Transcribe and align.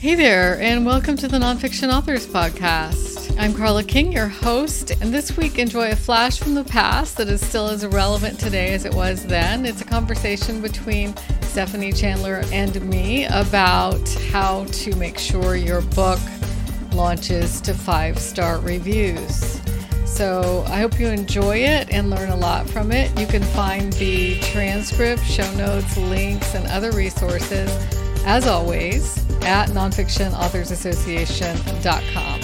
Hey 0.00 0.14
there, 0.14 0.58
and 0.62 0.86
welcome 0.86 1.14
to 1.18 1.28
the 1.28 1.36
Nonfiction 1.36 1.92
Authors 1.92 2.26
Podcast. 2.26 3.38
I'm 3.38 3.52
Carla 3.52 3.84
King, 3.84 4.10
your 4.10 4.28
host, 4.28 4.92
and 4.92 5.12
this 5.12 5.36
week 5.36 5.58
enjoy 5.58 5.90
a 5.90 5.94
flash 5.94 6.38
from 6.38 6.54
the 6.54 6.64
past 6.64 7.18
that 7.18 7.28
is 7.28 7.46
still 7.46 7.68
as 7.68 7.84
relevant 7.84 8.40
today 8.40 8.72
as 8.72 8.86
it 8.86 8.94
was 8.94 9.26
then. 9.26 9.66
It's 9.66 9.82
a 9.82 9.84
conversation 9.84 10.62
between 10.62 11.14
Stephanie 11.42 11.92
Chandler 11.92 12.42
and 12.50 12.82
me 12.88 13.26
about 13.26 14.08
how 14.32 14.64
to 14.64 14.96
make 14.96 15.18
sure 15.18 15.54
your 15.54 15.82
book 15.82 16.18
launches 16.92 17.60
to 17.60 17.74
five 17.74 18.18
star 18.18 18.58
reviews. 18.60 19.60
So 20.06 20.64
I 20.68 20.80
hope 20.80 20.98
you 20.98 21.08
enjoy 21.08 21.58
it 21.58 21.90
and 21.90 22.08
learn 22.08 22.30
a 22.30 22.36
lot 22.36 22.66
from 22.70 22.90
it. 22.90 23.16
You 23.20 23.26
can 23.26 23.42
find 23.42 23.92
the 23.92 24.40
transcript, 24.40 25.26
show 25.26 25.54
notes, 25.56 25.98
links, 25.98 26.54
and 26.54 26.66
other 26.68 26.90
resources, 26.92 27.70
as 28.24 28.46
always, 28.46 29.18
at 29.42 29.70
nonfictionauthorsassociation.com. 29.70 32.40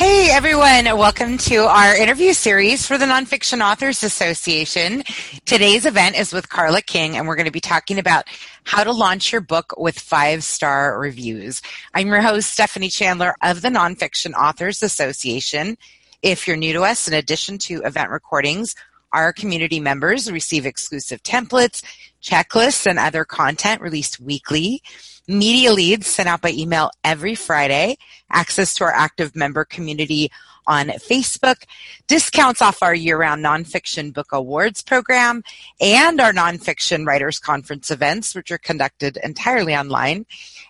Hey 0.00 0.30
everyone, 0.30 0.86
welcome 0.96 1.36
to 1.36 1.56
our 1.56 1.94
interview 1.94 2.32
series 2.32 2.86
for 2.86 2.96
the 2.96 3.04
Nonfiction 3.04 3.62
Authors 3.62 4.02
Association. 4.02 5.02
Today's 5.44 5.84
event 5.84 6.18
is 6.18 6.32
with 6.32 6.48
Carla 6.48 6.80
King 6.80 7.18
and 7.18 7.28
we're 7.28 7.36
going 7.36 7.44
to 7.44 7.52
be 7.52 7.60
talking 7.60 7.98
about 7.98 8.24
how 8.64 8.82
to 8.82 8.92
launch 8.92 9.30
your 9.30 9.42
book 9.42 9.74
with 9.76 9.98
five 9.98 10.42
star 10.42 10.98
reviews. 10.98 11.60
I'm 11.92 12.06
your 12.06 12.22
host, 12.22 12.50
Stephanie 12.50 12.88
Chandler 12.88 13.34
of 13.42 13.60
the 13.60 13.68
Nonfiction 13.68 14.32
Authors 14.32 14.82
Association. 14.82 15.76
If 16.22 16.46
you're 16.46 16.56
new 16.56 16.72
to 16.72 16.82
us, 16.82 17.06
in 17.06 17.12
addition 17.12 17.58
to 17.58 17.82
event 17.82 18.10
recordings, 18.10 18.74
our 19.12 19.32
community 19.32 19.80
members 19.80 20.30
receive 20.30 20.66
exclusive 20.66 21.22
templates, 21.22 21.82
checklists, 22.22 22.86
and 22.86 22.98
other 22.98 23.24
content 23.24 23.80
released 23.80 24.20
weekly. 24.20 24.82
Media 25.26 25.72
leads 25.72 26.06
sent 26.06 26.28
out 26.28 26.40
by 26.40 26.50
email 26.50 26.90
every 27.04 27.34
Friday, 27.34 27.96
access 28.30 28.74
to 28.74 28.84
our 28.84 28.92
active 28.92 29.36
member 29.36 29.64
community 29.64 30.30
on 30.66 30.88
Facebook, 30.88 31.64
discounts 32.06 32.62
off 32.62 32.82
our 32.82 32.94
year 32.94 33.18
round 33.18 33.44
nonfiction 33.44 34.12
book 34.12 34.28
awards 34.32 34.82
program, 34.82 35.42
and 35.80 36.20
our 36.20 36.32
nonfiction 36.32 37.06
writers 37.06 37.38
conference 37.38 37.90
events, 37.90 38.34
which 38.34 38.50
are 38.50 38.58
conducted 38.58 39.18
entirely 39.22 39.74
online, 39.74 40.26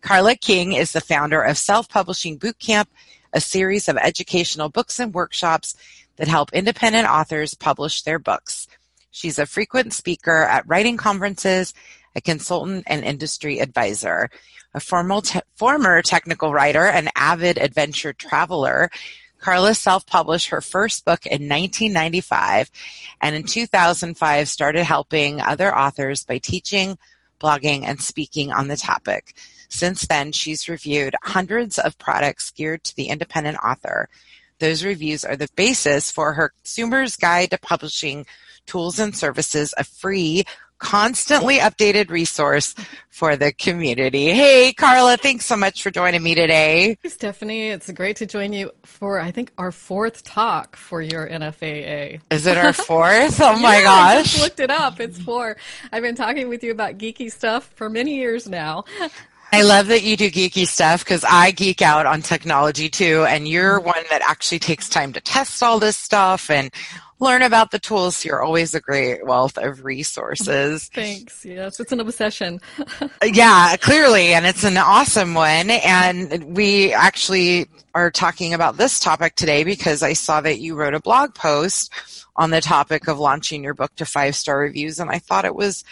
Carla 0.00 0.36
King 0.36 0.72
is 0.72 0.92
the 0.92 1.00
founder 1.00 1.42
of 1.42 1.58
Self 1.58 1.88
Publishing 1.88 2.38
Bootcamp, 2.38 2.86
a 3.32 3.40
series 3.40 3.88
of 3.88 3.96
educational 3.96 4.68
books 4.68 5.00
and 5.00 5.12
workshops 5.12 5.74
that 6.16 6.28
help 6.28 6.52
independent 6.52 7.08
authors 7.08 7.54
publish 7.54 8.02
their 8.02 8.18
books. 8.18 8.68
She's 9.10 9.38
a 9.38 9.46
frequent 9.46 9.92
speaker 9.92 10.44
at 10.44 10.66
writing 10.66 10.96
conferences, 10.96 11.74
a 12.16 12.20
consultant 12.20 12.84
and 12.88 13.04
industry 13.04 13.60
advisor, 13.60 14.30
a 14.74 14.80
te- 14.80 15.40
former 15.54 16.02
technical 16.02 16.52
writer, 16.52 16.84
and 16.86 17.10
avid 17.14 17.58
adventure 17.58 18.12
traveler. 18.12 18.90
Carla 19.38 19.74
self-published 19.74 20.48
her 20.48 20.62
first 20.62 21.04
book 21.04 21.26
in 21.26 21.48
1995 21.48 22.70
and 23.20 23.36
in 23.36 23.44
2005 23.44 24.48
started 24.48 24.82
helping 24.82 25.40
other 25.40 25.76
authors 25.76 26.24
by 26.24 26.38
teaching, 26.38 26.98
blogging, 27.38 27.84
and 27.84 28.00
speaking 28.00 28.50
on 28.50 28.68
the 28.68 28.76
topic. 28.76 29.34
Since 29.68 30.06
then, 30.06 30.32
she's 30.32 30.68
reviewed 30.68 31.14
hundreds 31.22 31.78
of 31.78 31.98
products 31.98 32.50
geared 32.50 32.82
to 32.84 32.96
the 32.96 33.08
independent 33.08 33.58
author. 33.62 34.08
Those 34.58 34.84
reviews 34.84 35.22
are 35.24 35.36
the 35.36 35.48
basis 35.54 36.10
for 36.10 36.32
her 36.32 36.48
Consumer's 36.48 37.16
Guide 37.16 37.50
to 37.50 37.58
Publishing 37.58 38.26
Tools 38.64 38.98
and 38.98 39.14
Services, 39.14 39.74
a 39.76 39.84
free 39.84 40.44
constantly 40.78 41.58
updated 41.58 42.10
resource 42.10 42.74
for 43.08 43.36
the 43.36 43.52
community. 43.52 44.32
Hey, 44.32 44.72
Carla, 44.72 45.16
thanks 45.16 45.46
so 45.46 45.56
much 45.56 45.82
for 45.82 45.90
joining 45.90 46.22
me 46.22 46.34
today. 46.34 46.96
Hey, 47.02 47.08
Stephanie. 47.08 47.68
It's 47.68 47.90
great 47.92 48.16
to 48.16 48.26
join 48.26 48.52
you 48.52 48.70
for, 48.84 49.18
I 49.18 49.30
think, 49.30 49.52
our 49.58 49.72
fourth 49.72 50.22
talk 50.22 50.76
for 50.76 51.00
your 51.00 51.28
NFAA. 51.28 52.20
Is 52.30 52.46
it 52.46 52.56
our 52.56 52.72
fourth? 52.72 53.40
Oh 53.40 53.58
my 53.60 53.78
yeah, 53.78 53.82
gosh. 53.82 54.16
I 54.16 54.22
just 54.22 54.40
looked 54.42 54.60
it 54.60 54.70
up. 54.70 55.00
It's 55.00 55.18
four. 55.20 55.56
I've 55.92 56.02
been 56.02 56.14
talking 56.14 56.48
with 56.48 56.62
you 56.62 56.72
about 56.72 56.98
geeky 56.98 57.30
stuff 57.32 57.70
for 57.74 57.88
many 57.88 58.16
years 58.16 58.48
now. 58.48 58.84
I 59.52 59.62
love 59.62 59.86
that 59.86 60.02
you 60.02 60.16
do 60.16 60.30
geeky 60.30 60.66
stuff 60.66 61.04
because 61.04 61.24
I 61.26 61.52
geek 61.52 61.80
out 61.80 62.04
on 62.04 62.20
technology 62.20 62.88
too, 62.88 63.24
and 63.28 63.46
you're 63.46 63.78
mm-hmm. 63.78 63.86
one 63.86 64.04
that 64.10 64.22
actually 64.22 64.58
takes 64.58 64.88
time 64.88 65.12
to 65.12 65.20
test 65.20 65.62
all 65.62 65.78
this 65.78 65.96
stuff 65.96 66.50
and 66.50 66.70
learn 67.18 67.42
about 67.42 67.70
the 67.70 67.78
tools. 67.78 68.24
You're 68.24 68.42
always 68.42 68.74
a 68.74 68.80
great 68.80 69.24
wealth 69.24 69.56
of 69.58 69.84
resources. 69.84 70.88
Thanks. 70.94 71.44
Yes, 71.44 71.80
it's 71.80 71.92
an 71.92 72.00
obsession. 72.00 72.60
Uh, 73.00 73.26
yeah, 73.32 73.76
clearly, 73.76 74.32
and 74.32 74.46
it's 74.46 74.64
an 74.64 74.76
awesome 74.76 75.34
one. 75.34 75.70
And 75.70 76.56
we 76.56 76.92
actually 76.92 77.68
are 77.94 78.10
talking 78.10 78.52
about 78.52 78.76
this 78.76 78.98
topic 78.98 79.36
today 79.36 79.64
because 79.64 80.02
I 80.02 80.12
saw 80.12 80.40
that 80.40 80.58
you 80.60 80.74
wrote 80.74 80.94
a 80.94 81.00
blog 81.00 81.34
post 81.34 81.92
on 82.36 82.50
the 82.50 82.60
topic 82.60 83.06
of 83.08 83.18
launching 83.18 83.62
your 83.62 83.74
book 83.74 83.94
to 83.96 84.04
five 84.04 84.34
star 84.34 84.58
reviews, 84.58 84.98
and 84.98 85.10
I 85.10 85.18
thought 85.18 85.44
it 85.44 85.54
was 85.54 85.84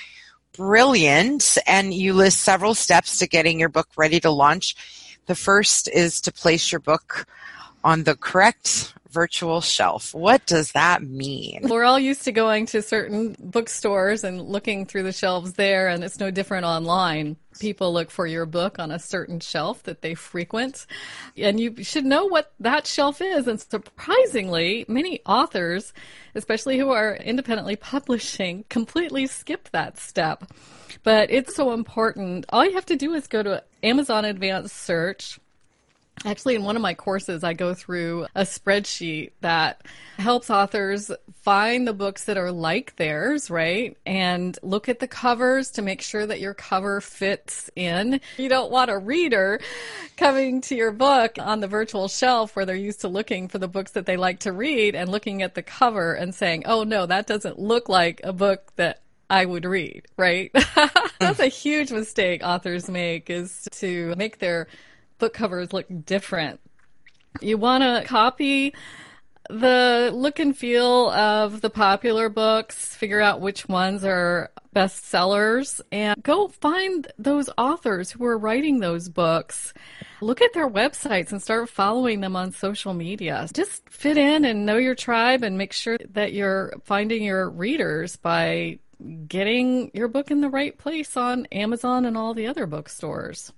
brilliant. 0.56 1.56
And 1.66 1.94
you 1.94 2.14
list 2.14 2.40
several 2.40 2.74
steps 2.74 3.18
to 3.18 3.28
getting 3.28 3.60
your 3.60 3.68
book 3.68 3.88
ready 3.96 4.20
to 4.20 4.30
launch. 4.30 4.76
The 5.26 5.34
first 5.34 5.88
is 5.88 6.20
to 6.22 6.32
place 6.32 6.72
your 6.72 6.80
book 6.80 7.26
on 7.82 8.04
the 8.04 8.16
correct 8.16 8.94
virtual 9.14 9.60
shelf. 9.60 10.12
What 10.12 10.44
does 10.44 10.72
that 10.72 11.02
mean? 11.02 11.60
We're 11.62 11.84
all 11.84 12.00
used 12.00 12.24
to 12.24 12.32
going 12.32 12.66
to 12.66 12.82
certain 12.82 13.36
bookstores 13.38 14.24
and 14.24 14.42
looking 14.42 14.84
through 14.84 15.04
the 15.04 15.12
shelves 15.12 15.54
there, 15.54 15.88
and 15.88 16.02
it's 16.02 16.18
no 16.18 16.32
different 16.32 16.66
online. 16.66 17.36
People 17.60 17.92
look 17.92 18.10
for 18.10 18.26
your 18.26 18.44
book 18.44 18.80
on 18.80 18.90
a 18.90 18.98
certain 18.98 19.38
shelf 19.38 19.84
that 19.84 20.02
they 20.02 20.14
frequent, 20.14 20.86
and 21.36 21.60
you 21.60 21.84
should 21.84 22.04
know 22.04 22.24
what 22.24 22.52
that 22.58 22.86
shelf 22.86 23.22
is. 23.22 23.46
And 23.46 23.60
surprisingly, 23.60 24.84
many 24.88 25.20
authors, 25.24 25.92
especially 26.34 26.76
who 26.76 26.90
are 26.90 27.14
independently 27.14 27.76
publishing, 27.76 28.64
completely 28.68 29.28
skip 29.28 29.68
that 29.70 29.98
step. 29.98 30.44
But 31.04 31.30
it's 31.30 31.54
so 31.54 31.72
important. 31.72 32.46
All 32.48 32.64
you 32.64 32.74
have 32.74 32.86
to 32.86 32.96
do 32.96 33.14
is 33.14 33.28
go 33.28 33.42
to 33.42 33.62
Amazon 33.84 34.24
Advanced 34.24 34.76
Search 34.76 35.38
Actually, 36.24 36.54
in 36.54 36.64
one 36.64 36.76
of 36.76 36.82
my 36.82 36.94
courses, 36.94 37.44
I 37.44 37.52
go 37.52 37.74
through 37.74 38.26
a 38.34 38.42
spreadsheet 38.42 39.32
that 39.40 39.82
helps 40.16 40.48
authors 40.48 41.10
find 41.42 41.86
the 41.86 41.92
books 41.92 42.24
that 42.24 42.38
are 42.38 42.50
like 42.50 42.96
theirs, 42.96 43.50
right? 43.50 43.96
And 44.06 44.58
look 44.62 44.88
at 44.88 45.00
the 45.00 45.08
covers 45.08 45.70
to 45.72 45.82
make 45.82 46.00
sure 46.00 46.24
that 46.24 46.40
your 46.40 46.54
cover 46.54 47.02
fits 47.02 47.68
in. 47.76 48.20
You 48.38 48.48
don't 48.48 48.70
want 48.70 48.90
a 48.90 48.96
reader 48.96 49.60
coming 50.16 50.62
to 50.62 50.74
your 50.74 50.92
book 50.92 51.36
on 51.38 51.60
the 51.60 51.68
virtual 51.68 52.08
shelf 52.08 52.56
where 52.56 52.64
they're 52.64 52.74
used 52.74 53.02
to 53.02 53.08
looking 53.08 53.48
for 53.48 53.58
the 53.58 53.68
books 53.68 53.90
that 53.92 54.06
they 54.06 54.16
like 54.16 54.40
to 54.40 54.52
read 54.52 54.94
and 54.94 55.10
looking 55.10 55.42
at 55.42 55.54
the 55.54 55.62
cover 55.62 56.14
and 56.14 56.34
saying, 56.34 56.62
oh 56.64 56.84
no, 56.84 57.04
that 57.04 57.26
doesn't 57.26 57.58
look 57.58 57.90
like 57.90 58.20
a 58.24 58.32
book 58.32 58.72
that 58.76 59.02
I 59.28 59.44
would 59.44 59.64
read, 59.64 60.06
right? 60.16 60.50
That's 61.18 61.40
a 61.40 61.46
huge 61.46 61.90
mistake 61.90 62.42
authors 62.44 62.88
make 62.88 63.30
is 63.30 63.68
to 63.72 64.14
make 64.16 64.38
their 64.38 64.68
book 65.18 65.34
covers 65.34 65.72
look 65.72 65.86
different. 66.04 66.60
You 67.40 67.58
want 67.58 67.82
to 67.82 68.04
copy 68.06 68.74
the 69.50 70.10
look 70.14 70.38
and 70.38 70.56
feel 70.56 71.10
of 71.10 71.60
the 71.60 71.70
popular 71.70 72.28
books, 72.28 72.94
figure 72.96 73.20
out 73.20 73.40
which 73.40 73.68
ones 73.68 74.04
are 74.04 74.50
bestsellers, 74.74 75.80
and 75.92 76.22
go 76.22 76.48
find 76.48 77.06
those 77.18 77.50
authors 77.58 78.10
who 78.10 78.24
are 78.24 78.38
writing 78.38 78.80
those 78.80 79.08
books. 79.08 79.74
Look 80.20 80.40
at 80.40 80.54
their 80.54 80.68
websites 80.68 81.30
and 81.30 81.42
start 81.42 81.68
following 81.68 82.20
them 82.20 82.36
on 82.36 82.52
social 82.52 82.94
media. 82.94 83.46
Just 83.52 83.88
fit 83.90 84.16
in 84.16 84.44
and 84.44 84.64
know 84.64 84.78
your 84.78 84.94
tribe 84.94 85.42
and 85.42 85.58
make 85.58 85.72
sure 85.72 85.98
that 86.12 86.32
you're 86.32 86.72
finding 86.84 87.22
your 87.22 87.50
readers 87.50 88.16
by 88.16 88.78
getting 89.28 89.90
your 89.92 90.08
book 90.08 90.30
in 90.30 90.40
the 90.40 90.48
right 90.48 90.78
place 90.78 91.16
on 91.16 91.46
Amazon 91.46 92.06
and 92.06 92.16
all 92.16 92.32
the 92.32 92.46
other 92.46 92.66
bookstores. 92.66 93.52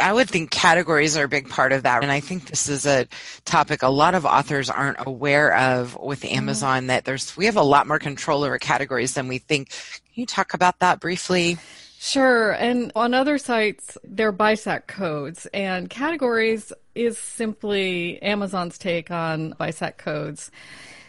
I 0.00 0.12
would 0.12 0.28
think 0.28 0.50
categories 0.50 1.16
are 1.16 1.24
a 1.24 1.28
big 1.28 1.48
part 1.48 1.72
of 1.72 1.82
that. 1.82 2.02
And 2.02 2.10
I 2.10 2.20
think 2.20 2.46
this 2.46 2.68
is 2.68 2.86
a 2.86 3.06
topic 3.44 3.82
a 3.82 3.88
lot 3.88 4.14
of 4.14 4.24
authors 4.24 4.70
aren't 4.70 4.98
aware 5.00 5.54
of 5.54 5.98
with 6.00 6.22
mm-hmm. 6.22 6.36
Amazon 6.36 6.86
that 6.86 7.04
there's, 7.04 7.36
we 7.36 7.46
have 7.46 7.56
a 7.56 7.62
lot 7.62 7.86
more 7.86 7.98
control 7.98 8.44
over 8.44 8.58
categories 8.58 9.14
than 9.14 9.28
we 9.28 9.38
think. 9.38 9.70
Can 9.70 10.20
you 10.20 10.26
talk 10.26 10.54
about 10.54 10.78
that 10.78 11.00
briefly? 11.00 11.58
Sure. 11.98 12.52
And 12.52 12.90
on 12.96 13.14
other 13.14 13.38
sites, 13.38 13.96
they're 14.02 14.32
BISAC 14.32 14.86
codes 14.86 15.46
and 15.54 15.88
categories 15.88 16.72
is 16.94 17.16
simply 17.16 18.20
Amazon's 18.22 18.76
take 18.76 19.10
on 19.10 19.54
BISAC 19.54 19.98
codes. 19.98 20.50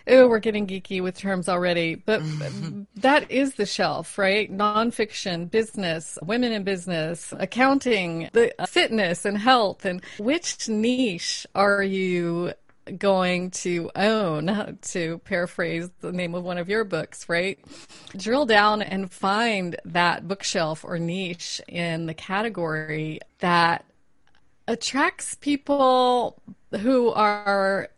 Oh, 0.07 0.27
we're 0.27 0.39
getting 0.39 0.67
geeky 0.67 1.01
with 1.01 1.17
terms 1.17 1.47
already, 1.47 1.95
but 1.95 2.21
that 2.95 3.29
is 3.31 3.55
the 3.55 3.65
shelf, 3.65 4.17
right? 4.17 4.51
Nonfiction, 4.51 5.49
business, 5.49 6.17
women 6.21 6.51
in 6.51 6.63
business, 6.63 7.33
accounting, 7.37 8.29
the 8.33 8.53
uh, 8.61 8.65
fitness 8.65 9.25
and 9.25 9.37
health, 9.37 9.85
and 9.85 10.03
which 10.17 10.67
niche 10.67 11.45
are 11.55 11.83
you 11.83 12.53
going 12.97 13.49
to 13.49 13.89
own, 13.95 14.77
to 14.81 15.19
paraphrase 15.19 15.89
the 16.01 16.11
name 16.11 16.35
of 16.35 16.43
one 16.43 16.57
of 16.57 16.69
your 16.69 16.83
books, 16.83 17.29
right? 17.29 17.59
Drill 18.15 18.45
down 18.45 18.81
and 18.81 19.11
find 19.11 19.77
that 19.85 20.27
bookshelf 20.27 20.83
or 20.83 20.99
niche 20.99 21.61
in 21.67 22.05
the 22.05 22.13
category 22.13 23.19
that 23.39 23.85
attracts 24.67 25.35
people 25.35 26.41
who 26.79 27.09
are 27.11 27.89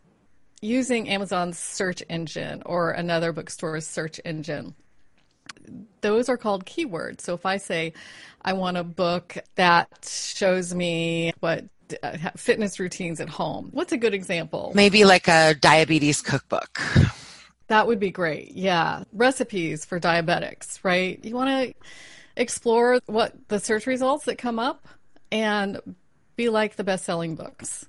using 0.60 1.08
Amazon's 1.08 1.58
search 1.58 2.02
engine 2.08 2.62
or 2.66 2.90
another 2.90 3.32
bookstore's 3.32 3.86
search 3.86 4.20
engine. 4.24 4.74
Those 6.00 6.28
are 6.28 6.36
called 6.36 6.64
keywords. 6.66 7.20
So 7.20 7.34
if 7.34 7.44
I 7.46 7.56
say 7.56 7.92
I 8.42 8.52
want 8.52 8.76
a 8.76 8.84
book 8.84 9.36
that 9.56 9.88
shows 10.08 10.74
me 10.74 11.32
what 11.40 11.64
uh, 12.02 12.16
fitness 12.36 12.80
routines 12.80 13.20
at 13.20 13.28
home. 13.28 13.68
What's 13.72 13.92
a 13.92 13.96
good 13.96 14.14
example? 14.14 14.72
Maybe 14.74 15.04
like 15.04 15.28
a 15.28 15.54
diabetes 15.54 16.20
cookbook. 16.22 16.80
That 17.68 17.86
would 17.86 17.98
be 17.98 18.10
great. 18.10 18.52
Yeah. 18.52 19.04
Recipes 19.12 19.84
for 19.84 19.98
diabetics, 19.98 20.78
right? 20.84 21.18
You 21.24 21.34
want 21.34 21.50
to 21.50 21.74
explore 22.36 23.00
what 23.06 23.34
the 23.48 23.58
search 23.58 23.86
results 23.86 24.26
that 24.26 24.38
come 24.38 24.58
up 24.58 24.86
and 25.32 25.80
be 26.36 26.48
like 26.48 26.76
the 26.76 26.84
best 26.84 27.04
selling 27.04 27.34
books. 27.34 27.86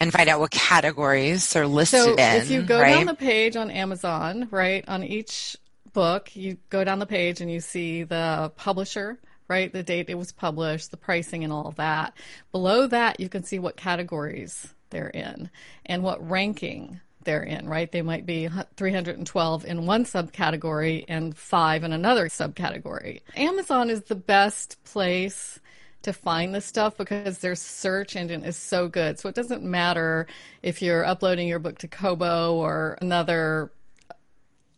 And 0.00 0.12
find 0.12 0.28
out 0.28 0.38
what 0.38 0.52
categories 0.52 1.56
are 1.56 1.66
listed 1.66 2.00
so 2.00 2.12
in. 2.12 2.18
If 2.18 2.50
you 2.50 2.62
go 2.62 2.80
right? 2.80 2.94
down 2.94 3.06
the 3.06 3.14
page 3.14 3.56
on 3.56 3.70
Amazon, 3.70 4.46
right, 4.50 4.84
on 4.86 5.02
each 5.02 5.56
book, 5.92 6.36
you 6.36 6.58
go 6.70 6.84
down 6.84 7.00
the 7.00 7.06
page 7.06 7.40
and 7.40 7.50
you 7.50 7.60
see 7.60 8.04
the 8.04 8.52
publisher, 8.56 9.18
right? 9.48 9.72
The 9.72 9.82
date 9.82 10.08
it 10.08 10.14
was 10.14 10.30
published, 10.30 10.92
the 10.92 10.96
pricing, 10.96 11.42
and 11.42 11.52
all 11.52 11.72
that. 11.72 12.14
Below 12.52 12.86
that, 12.86 13.18
you 13.18 13.28
can 13.28 13.42
see 13.42 13.58
what 13.58 13.76
categories 13.76 14.72
they're 14.90 15.08
in 15.08 15.50
and 15.84 16.02
what 16.02 16.28
ranking 16.28 17.00
they're 17.24 17.42
in, 17.42 17.68
right? 17.68 17.90
They 17.90 18.02
might 18.02 18.24
be 18.24 18.48
312 18.76 19.64
in 19.64 19.86
one 19.86 20.04
subcategory 20.04 21.04
and 21.08 21.36
five 21.36 21.84
in 21.84 21.92
another 21.92 22.28
subcategory. 22.28 23.20
Amazon 23.36 23.90
is 23.90 24.04
the 24.04 24.14
best 24.14 24.82
place 24.84 25.60
to 26.02 26.12
find 26.12 26.54
this 26.54 26.64
stuff 26.64 26.96
because 26.96 27.38
their 27.38 27.54
search 27.54 28.16
engine 28.16 28.44
is 28.44 28.56
so 28.56 28.88
good. 28.88 29.18
So 29.18 29.28
it 29.28 29.34
doesn't 29.34 29.62
matter 29.62 30.26
if 30.62 30.80
you're 30.80 31.04
uploading 31.04 31.48
your 31.48 31.58
book 31.58 31.78
to 31.78 31.88
Kobo 31.88 32.54
or 32.54 32.96
another 33.00 33.72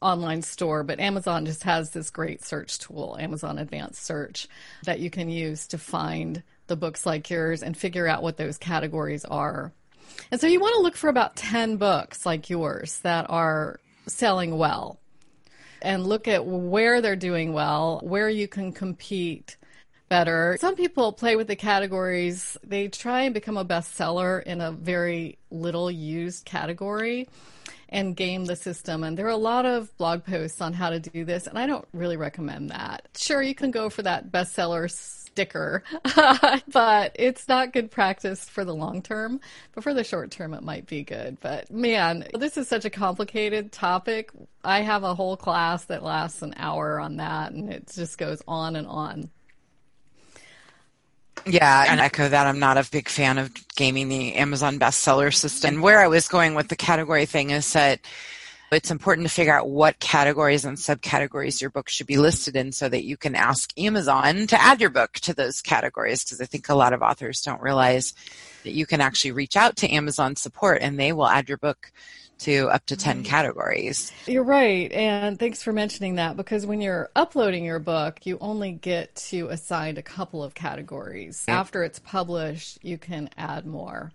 online 0.00 0.42
store, 0.42 0.82
but 0.82 0.98
Amazon 0.98 1.44
just 1.44 1.64
has 1.64 1.90
this 1.90 2.10
great 2.10 2.42
search 2.42 2.78
tool, 2.78 3.16
Amazon 3.20 3.58
Advanced 3.58 4.02
Search, 4.02 4.48
that 4.84 5.00
you 5.00 5.10
can 5.10 5.28
use 5.28 5.66
to 5.68 5.78
find 5.78 6.42
the 6.68 6.76
books 6.76 7.04
like 7.04 7.28
yours 7.28 7.62
and 7.62 7.76
figure 7.76 8.06
out 8.06 8.22
what 8.22 8.36
those 8.36 8.56
categories 8.56 9.24
are. 9.26 9.72
And 10.30 10.40
so 10.40 10.46
you 10.46 10.60
want 10.60 10.74
to 10.76 10.82
look 10.82 10.96
for 10.96 11.08
about 11.08 11.36
10 11.36 11.76
books 11.76 12.24
like 12.24 12.48
yours 12.48 13.00
that 13.00 13.28
are 13.28 13.80
selling 14.06 14.56
well 14.56 14.98
and 15.82 16.06
look 16.06 16.28
at 16.28 16.46
where 16.46 17.00
they're 17.00 17.16
doing 17.16 17.52
well, 17.52 18.00
where 18.02 18.28
you 18.28 18.48
can 18.48 18.72
compete 18.72 19.56
better. 20.10 20.58
Some 20.60 20.76
people 20.76 21.12
play 21.12 21.36
with 21.36 21.46
the 21.46 21.56
categories. 21.56 22.58
They 22.62 22.88
try 22.88 23.22
and 23.22 23.32
become 23.32 23.56
a 23.56 23.64
bestseller 23.64 24.42
in 24.42 24.60
a 24.60 24.72
very 24.72 25.38
little 25.50 25.90
used 25.90 26.44
category 26.44 27.28
and 27.88 28.14
game 28.14 28.44
the 28.44 28.56
system. 28.56 29.02
And 29.04 29.16
there 29.16 29.26
are 29.26 29.30
a 29.30 29.36
lot 29.36 29.64
of 29.64 29.96
blog 29.96 30.24
posts 30.24 30.60
on 30.60 30.74
how 30.74 30.90
to 30.90 31.00
do 31.00 31.24
this, 31.24 31.46
and 31.46 31.58
I 31.58 31.66
don't 31.66 31.86
really 31.92 32.16
recommend 32.16 32.70
that. 32.70 33.08
Sure, 33.16 33.40
you 33.40 33.54
can 33.54 33.70
go 33.70 33.88
for 33.88 34.02
that 34.02 34.30
bestseller 34.30 34.90
sticker, 34.90 35.84
but 36.72 37.12
it's 37.14 37.48
not 37.48 37.72
good 37.72 37.90
practice 37.90 38.48
for 38.48 38.64
the 38.64 38.74
long 38.74 39.02
term. 39.02 39.40
But 39.74 39.84
for 39.84 39.94
the 39.94 40.04
short 40.04 40.30
term, 40.30 40.54
it 40.54 40.62
might 40.62 40.86
be 40.86 41.02
good. 41.02 41.38
But 41.40 41.70
man, 41.70 42.26
this 42.34 42.56
is 42.56 42.68
such 42.68 42.84
a 42.84 42.90
complicated 42.90 43.72
topic. 43.72 44.30
I 44.64 44.80
have 44.80 45.04
a 45.04 45.14
whole 45.14 45.36
class 45.36 45.84
that 45.86 46.02
lasts 46.02 46.42
an 46.42 46.54
hour 46.56 46.98
on 47.00 47.16
that, 47.16 47.52
and 47.52 47.72
it 47.72 47.90
just 47.94 48.18
goes 48.18 48.42
on 48.48 48.76
and 48.76 48.86
on. 48.86 49.30
Yeah, 51.46 51.86
and 51.88 52.00
echo 52.00 52.28
that. 52.28 52.46
I'm 52.46 52.58
not 52.58 52.78
a 52.78 52.88
big 52.90 53.08
fan 53.08 53.38
of 53.38 53.50
gaming 53.76 54.08
the 54.08 54.34
Amazon 54.34 54.78
bestseller 54.78 55.34
system. 55.34 55.80
Where 55.80 56.00
I 56.00 56.08
was 56.08 56.28
going 56.28 56.54
with 56.54 56.68
the 56.68 56.76
category 56.76 57.26
thing 57.26 57.50
is 57.50 57.72
that 57.72 58.00
it's 58.72 58.90
important 58.90 59.26
to 59.26 59.32
figure 59.32 59.56
out 59.56 59.68
what 59.68 59.98
categories 59.98 60.64
and 60.64 60.76
subcategories 60.76 61.60
your 61.60 61.70
book 61.70 61.88
should 61.88 62.06
be 62.06 62.18
listed 62.18 62.54
in 62.54 62.70
so 62.70 62.88
that 62.88 63.04
you 63.04 63.16
can 63.16 63.34
ask 63.34 63.72
Amazon 63.78 64.46
to 64.46 64.60
add 64.60 64.80
your 64.80 64.90
book 64.90 65.14
to 65.14 65.34
those 65.34 65.60
categories 65.60 66.22
because 66.22 66.40
I 66.40 66.44
think 66.44 66.68
a 66.68 66.74
lot 66.74 66.92
of 66.92 67.02
authors 67.02 67.42
don't 67.42 67.60
realize 67.60 68.14
that 68.62 68.72
you 68.72 68.86
can 68.86 69.00
actually 69.00 69.32
reach 69.32 69.56
out 69.56 69.76
to 69.76 69.92
Amazon 69.92 70.36
support 70.36 70.82
and 70.82 70.98
they 70.98 71.12
will 71.12 71.26
add 71.26 71.48
your 71.48 71.58
book 71.58 71.90
to 72.40 72.68
up 72.68 72.86
to 72.86 72.96
10 72.96 73.22
mm. 73.22 73.24
categories. 73.24 74.12
You're 74.26 74.44
right. 74.44 74.90
And 74.92 75.38
thanks 75.38 75.62
for 75.62 75.72
mentioning 75.72 76.16
that 76.16 76.36
because 76.36 76.66
when 76.66 76.80
you're 76.80 77.10
uploading 77.14 77.64
your 77.64 77.78
book, 77.78 78.24
you 78.24 78.38
only 78.40 78.72
get 78.72 79.14
to 79.16 79.48
assign 79.48 79.96
a 79.96 80.02
couple 80.02 80.42
of 80.42 80.54
categories. 80.54 81.44
After 81.48 81.82
it's 81.84 81.98
published, 81.98 82.78
you 82.82 82.98
can 82.98 83.30
add 83.36 83.66
more. 83.66 84.12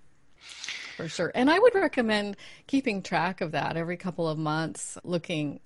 For 0.98 1.10
sure. 1.10 1.31
And 1.36 1.50
I 1.50 1.60
would 1.60 1.75
recommend 1.75 2.38
keeping 2.68 3.01
track 3.01 3.42
of 3.42 3.51
that 3.51 3.75
every 3.75 3.98
couple 3.98 4.30
of 4.30 4.38
months, 4.38 4.98
looking 5.04 5.60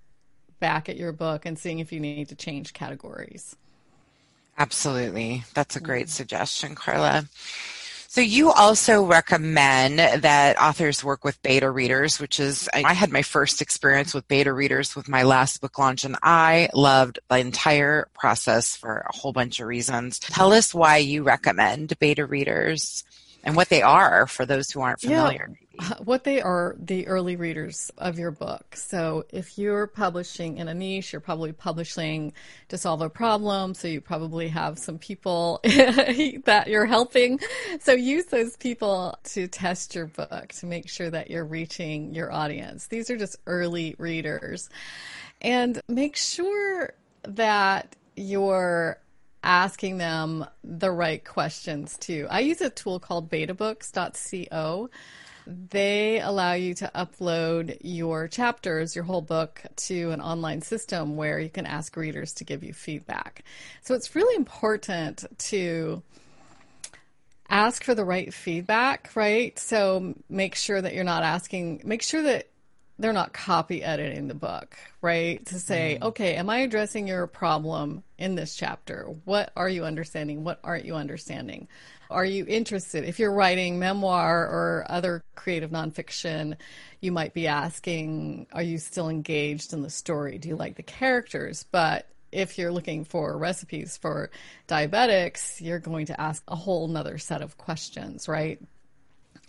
back 0.59 0.89
at 0.89 0.97
your 0.97 1.11
book 1.11 1.45
and 1.45 1.57
seeing 1.57 1.79
if 1.79 1.91
you 1.91 1.99
need 1.99 2.29
to 2.29 2.35
change 2.35 2.73
categories. 2.73 3.55
Absolutely. 4.57 5.43
That's 5.53 5.75
a 5.75 5.79
great 5.79 6.07
mm. 6.07 6.09
suggestion, 6.09 6.75
Carla. 6.75 7.25
So 8.11 8.21
you 8.21 8.51
also 8.51 9.05
recommend 9.05 9.99
that 9.99 10.59
authors 10.59 11.03
work 11.03 11.23
with 11.23 11.39
beta 11.43 11.69
readers, 11.69 12.19
which 12.19 12.39
is, 12.39 12.67
I 12.73 12.93
had 12.93 13.11
my 13.11 13.21
first 13.21 13.61
experience 13.61 14.15
with 14.15 14.27
beta 14.27 14.51
readers 14.51 14.95
with 14.95 15.07
my 15.07 15.21
last 15.21 15.61
book 15.61 15.77
launch 15.77 16.05
and 16.05 16.17
I 16.23 16.69
loved 16.73 17.19
the 17.29 17.37
entire 17.37 18.07
process 18.15 18.75
for 18.75 19.05
a 19.07 19.15
whole 19.15 19.31
bunch 19.31 19.59
of 19.59 19.67
reasons. 19.67 20.17
Tell 20.17 20.53
us 20.53 20.73
why 20.73 20.97
you 20.97 21.21
recommend 21.21 21.99
beta 21.99 22.25
readers 22.25 23.03
and 23.43 23.55
what 23.55 23.69
they 23.69 23.83
are 23.83 24.25
for 24.25 24.43
those 24.43 24.71
who 24.71 24.81
aren't 24.81 25.01
familiar. 25.01 25.51
Yeah. 25.51 25.68
What 26.03 26.23
they 26.23 26.41
are 26.41 26.75
the 26.79 27.07
early 27.07 27.35
readers 27.35 27.91
of 27.97 28.19
your 28.19 28.31
book. 28.31 28.75
So 28.75 29.25
if 29.31 29.57
you're 29.57 29.87
publishing 29.87 30.57
in 30.57 30.67
a 30.67 30.73
niche, 30.73 31.13
you're 31.13 31.19
probably 31.19 31.51
publishing 31.51 32.33
to 32.69 32.77
solve 32.77 33.01
a 33.01 33.09
problem. 33.09 33.73
So 33.73 33.87
you 33.87 34.01
probably 34.01 34.47
have 34.49 34.77
some 34.79 34.97
people 34.97 35.59
that 35.63 36.65
you're 36.67 36.85
helping. 36.85 37.39
So 37.79 37.93
use 37.93 38.25
those 38.25 38.57
people 38.57 39.17
to 39.25 39.47
test 39.47 39.95
your 39.95 40.07
book 40.07 40.49
to 40.59 40.65
make 40.65 40.89
sure 40.89 41.09
that 41.09 41.29
you're 41.29 41.45
reaching 41.45 42.13
your 42.13 42.31
audience. 42.31 42.87
These 42.87 43.09
are 43.09 43.17
just 43.17 43.37
early 43.45 43.95
readers. 43.97 44.69
And 45.41 45.81
make 45.87 46.15
sure 46.15 46.93
that 47.23 47.95
you're 48.15 48.99
asking 49.43 49.97
them 49.97 50.45
the 50.63 50.91
right 50.91 51.23
questions 51.23 51.97
too. 51.97 52.27
I 52.29 52.41
use 52.41 52.61
a 52.61 52.69
tool 52.69 52.99
called 52.99 53.29
betabooks.co. 53.29 54.89
They 55.49 56.19
allow 56.19 56.53
you 56.53 56.75
to 56.75 56.91
upload 56.93 57.77
your 57.81 58.27
chapters, 58.27 58.95
your 58.95 59.03
whole 59.03 59.21
book, 59.21 59.63
to 59.87 60.11
an 60.11 60.21
online 60.21 60.61
system 60.61 61.15
where 61.15 61.39
you 61.39 61.49
can 61.49 61.65
ask 61.65 61.97
readers 61.97 62.33
to 62.35 62.43
give 62.43 62.63
you 62.63 62.71
feedback. 62.71 63.43
So 63.81 63.95
it's 63.95 64.15
really 64.15 64.35
important 64.35 65.25
to 65.49 66.03
ask 67.49 67.83
for 67.83 67.95
the 67.95 68.05
right 68.05 68.31
feedback, 68.31 69.09
right? 69.15 69.57
So 69.57 70.13
make 70.29 70.53
sure 70.53 70.79
that 70.79 70.93
you're 70.93 71.03
not 71.03 71.23
asking, 71.23 71.81
make 71.83 72.03
sure 72.03 72.21
that 72.21 72.47
they're 72.99 73.11
not 73.11 73.33
copy 73.33 73.81
editing 73.81 74.27
the 74.27 74.35
book, 74.35 74.77
right? 75.01 75.43
To 75.47 75.57
say, 75.57 75.97
mm. 75.99 76.07
okay, 76.09 76.35
am 76.35 76.49
I 76.49 76.59
addressing 76.59 77.07
your 77.07 77.25
problem 77.25 78.03
in 78.19 78.35
this 78.35 78.55
chapter? 78.55 79.07
What 79.25 79.51
are 79.55 79.69
you 79.69 79.85
understanding? 79.85 80.43
What 80.43 80.59
aren't 80.63 80.85
you 80.85 80.95
understanding? 80.95 81.69
Are 82.09 82.25
you 82.25 82.45
interested? 82.47 83.03
If 83.03 83.19
you're 83.19 83.31
writing 83.31 83.77
memoir 83.77 84.41
or 84.41 84.85
other 84.89 85.23
creative 85.35 85.69
nonfiction, 85.69 86.55
you 87.01 87.11
might 87.11 87.33
be 87.33 87.47
asking, 87.47 88.47
are 88.51 88.63
you 88.63 88.79
still 88.79 89.09
engaged 89.09 89.73
in 89.73 89.83
the 89.83 89.89
story? 89.91 90.39
Do 90.39 90.49
you 90.49 90.55
like 90.55 90.75
the 90.75 90.83
characters? 90.83 91.65
But 91.71 92.07
if 92.31 92.57
you're 92.57 92.71
looking 92.71 93.05
for 93.05 93.37
recipes 93.37 93.97
for 93.97 94.31
diabetics, 94.67 95.61
you're 95.61 95.79
going 95.79 96.07
to 96.07 96.19
ask 96.19 96.43
a 96.47 96.55
whole 96.55 96.87
nother 96.87 97.19
set 97.19 97.41
of 97.41 97.57
questions, 97.57 98.27
right? 98.27 98.59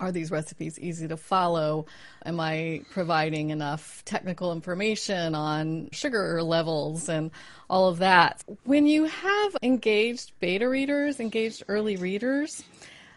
Are 0.00 0.10
these 0.10 0.30
recipes 0.30 0.78
easy 0.78 1.06
to 1.06 1.16
follow? 1.16 1.86
Am 2.24 2.40
I 2.40 2.82
providing 2.90 3.50
enough 3.50 4.02
technical 4.04 4.52
information 4.52 5.34
on 5.34 5.90
sugar 5.92 6.42
levels 6.42 7.08
and 7.08 7.30
all 7.68 7.88
of 7.88 7.98
that? 7.98 8.42
When 8.64 8.86
you 8.86 9.04
have 9.04 9.56
engaged 9.62 10.32
beta 10.40 10.68
readers, 10.68 11.20
engaged 11.20 11.64
early 11.68 11.96
readers, 11.96 12.64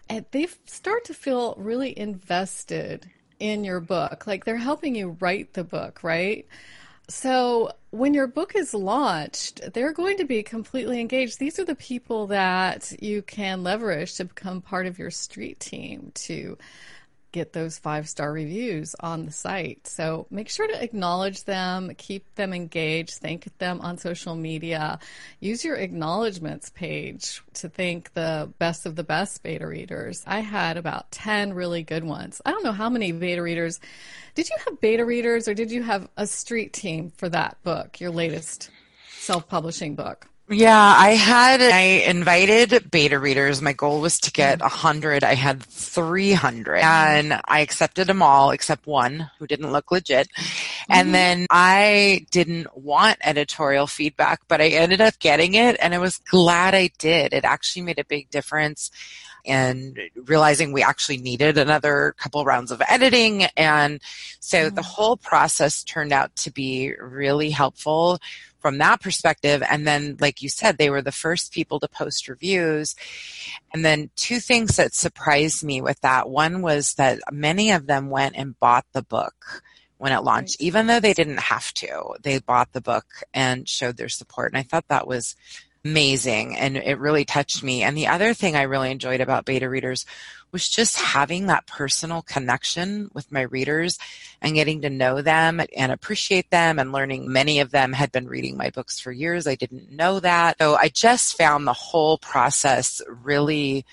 eh, 0.10 0.22
they 0.32 0.48
start 0.66 1.06
to 1.06 1.13
feel 1.13 1.56
really 1.58 1.98
invested 1.98 3.10
in 3.40 3.63
your 3.63 3.80
book. 3.80 4.28
Like 4.28 4.46
they're 4.46 4.58
helping 4.58 4.96
you 4.96 5.18
write 5.20 5.54
the 5.54 5.63
book, 5.63 6.04
right? 6.04 6.46
So 7.13 7.72
when 7.91 8.15
your 8.15 8.25
book 8.25 8.55
is 8.55 8.74
launched, 8.74 9.72
they're 9.74 9.93
going 9.93 10.17
to 10.17 10.25
be 10.25 10.41
completely 10.41 11.00
engaged. 11.00 11.38
These 11.38 11.60
are 11.60 11.63
the 11.63 11.75
people 11.75 12.25
that 12.27 12.91
you 13.03 13.22
can 13.22 13.62
leverage 13.62 14.15
to 14.15 14.25
become 14.25 14.62
part 14.62 14.88
of 14.88 14.98
your 14.98 15.12
street 15.12 15.60
team 15.60 16.12
to 16.15 16.58
get 17.34 17.52
those 17.52 17.78
five 17.78 18.08
star 18.08 18.32
reviews 18.32 18.96
on 19.02 19.25
the 19.25 19.32
site. 19.32 19.86
So 19.88 20.28
make 20.30 20.48
sure 20.48 20.68
to 20.68 20.82
acknowledge 20.82 21.44
them, 21.44 21.92
keep 21.98 22.36
them 22.36 22.54
engaged, 22.54 23.16
thank 23.16 23.50
them 23.58 23.82
on 23.82 23.98
social 23.98 24.36
media. 24.36 25.00
Use 25.42 25.66
your 25.66 25.75
acknowledgments 25.75 26.70
page 26.70 27.42
to 27.56 27.68
thank 27.68 28.13
the 28.13 28.50
best 28.60 28.86
of 28.86 28.96
the 28.96 29.04
best 29.04 29.44
beta 29.44 29.68
readers. 29.68 30.24
I 30.25 30.40
had 30.40 30.78
about 30.78 31.12
10 31.12 31.54
really 31.54 31.84
good 31.84 32.06
ones. 32.06 32.42
I 32.46 32.52
don't 32.52 32.63
know 32.63 32.72
how 32.72 32.90
many 32.90 33.12
beta 33.12 33.42
readers. 33.42 33.82
Did 34.36 34.50
you 34.50 34.56
have 34.66 34.80
beta 34.80 35.04
readers 35.04 35.48
or 35.48 35.54
did 35.54 35.72
you 35.72 35.84
have 35.84 36.08
a 36.16 36.25
street 36.25 36.72
team 36.72 37.12
for 37.18 37.28
that 37.30 37.58
book, 37.63 38.00
your 38.00 38.12
latest 38.12 38.70
self 39.10 39.50
publishing 39.50 39.96
book? 39.96 40.28
Yeah, 40.53 40.95
I 40.98 41.12
had, 41.12 41.62
I 41.62 42.05
invited 42.07 42.91
beta 42.91 43.17
readers. 43.17 43.62
My 43.62 43.74
goal 43.74 44.01
was 44.01 44.19
to 44.19 44.31
get 44.31 44.62
100. 44.62 45.24
I 45.24 45.33
had 45.33 45.63
300 45.63 46.77
and 46.77 47.41
I 47.45 47.62
accepted 47.62 48.07
them 48.07 48.22
all 48.22 48.51
except 48.51 48.86
one 48.86 49.31
who 49.39 49.48
didn't 49.48 49.72
look 49.72 49.91
legit. 49.91 50.27
And 50.89 51.07
mm-hmm. 51.07 51.12
then 51.13 51.48
I 51.50 52.27
didn't 52.29 52.77
want 52.77 53.17
editorial 53.24 53.88
feedback, 53.88 54.41
but 54.48 54.62
I 54.62 54.67
ended 54.67 55.01
up 55.01 55.17
getting 55.19 55.55
it 55.55 55.75
and 55.81 55.93
I 55.93 55.98
was 55.98 56.19
glad 56.19 56.75
I 56.75 56.91
did. 57.00 57.33
It 57.33 57.45
actually 57.45 57.81
made 57.81 58.00
a 58.00 58.05
big 58.05 58.29
difference 58.29 58.91
and 59.45 60.00
realizing 60.15 60.72
we 60.72 60.83
actually 60.83 61.17
needed 61.17 61.57
another 61.57 62.15
couple 62.17 62.45
rounds 62.45 62.72
of 62.72 62.81
editing. 62.88 63.43
And 63.57 64.01
so 64.39 64.69
the 64.69 64.81
mm. 64.81 64.86
whole 64.86 65.17
process 65.17 65.83
turned 65.83 66.13
out 66.13 66.36
to 66.38 66.51
be 66.51 66.93
really 67.00 67.50
helpful 67.50 68.19
from 68.63 68.79
that 68.79 69.01
perspective. 69.01 69.62
And 69.70 69.86
then, 69.86 70.15
like 70.20 70.41
you 70.41 70.50
said, 70.50 70.77
they 70.77 70.89
were 70.89 71.01
the 71.01 71.12
first 71.12 71.53
people 71.53 71.79
to 71.82 71.88
post 71.88 72.29
reviews. 72.29 72.96
And 73.74 73.86
then 73.86 74.10
two 74.15 74.39
things 74.39 74.77
that 74.77 74.96
surprised 74.96 75.63
me 75.63 75.82
with 75.82 76.00
that. 76.01 76.29
One 76.29 76.62
was 76.62 76.96
that 76.96 77.20
many 77.32 77.72
of 77.72 77.86
them 77.86 78.10
went 78.10 78.36
and 78.38 78.60
bought 78.60 78.86
the 78.93 79.03
book 79.03 79.62
when 79.98 80.13
it 80.13 80.24
launched, 80.24 80.62
even 80.62 80.88
though 80.88 81.01
they 81.01 81.13
didn't 81.13 81.39
have 81.39 81.74
to. 81.75 82.15
They 82.22 82.39
bought 82.39 82.72
the 82.72 82.82
book 82.82 83.05
and 83.34 83.67
showed 83.67 83.98
their 83.98 84.10
support. 84.10 84.53
And 84.53 84.58
I 84.58 84.63
thought 84.63 84.88
that 84.88 85.08
was 85.08 85.36
amazing 85.86 86.56
and 86.56 86.78
it 86.78 87.00
really 87.00 87.25
touched 87.25 87.63
me. 87.63 87.84
And 87.84 87.98
the 87.98 88.08
other 88.08 88.34
thing 88.34 88.56
I 88.56 88.63
really 88.63 88.92
enjoyed 88.92 89.22
about 89.22 89.46
beta 89.46 89.68
readers 89.70 90.06
was 90.52 90.70
just 90.70 90.98
having 90.98 91.48
that 91.48 91.66
personal 91.68 92.22
connection 92.22 93.10
with 93.13 93.32
my 93.32 93.42
readers 93.42 93.98
and 94.42 94.56
getting 94.56 94.82
to 94.84 94.90
know 94.90 95.22
them 95.22 95.60
and 95.75 95.92
appreciate 95.92 96.50
them 96.52 96.80
and 96.80 96.92
learning 96.92 97.32
many 97.32 97.60
of 97.60 97.72
them 97.72 97.92
had 97.92 98.12
been 98.12 98.28
reading 98.28 98.56
my 98.56 98.70
books 98.70 99.00
for 99.00 99.12
years. 99.12 99.48
I 99.48 99.56
didn't 99.56 99.92
know 99.92 100.20
that. 100.20 100.58
So 100.60 100.75
I 100.75 100.90
just 100.90 101.38
found 101.38 101.68
the 101.68 101.74
whole 101.74 102.18
process 102.20 103.02
really 103.08 103.86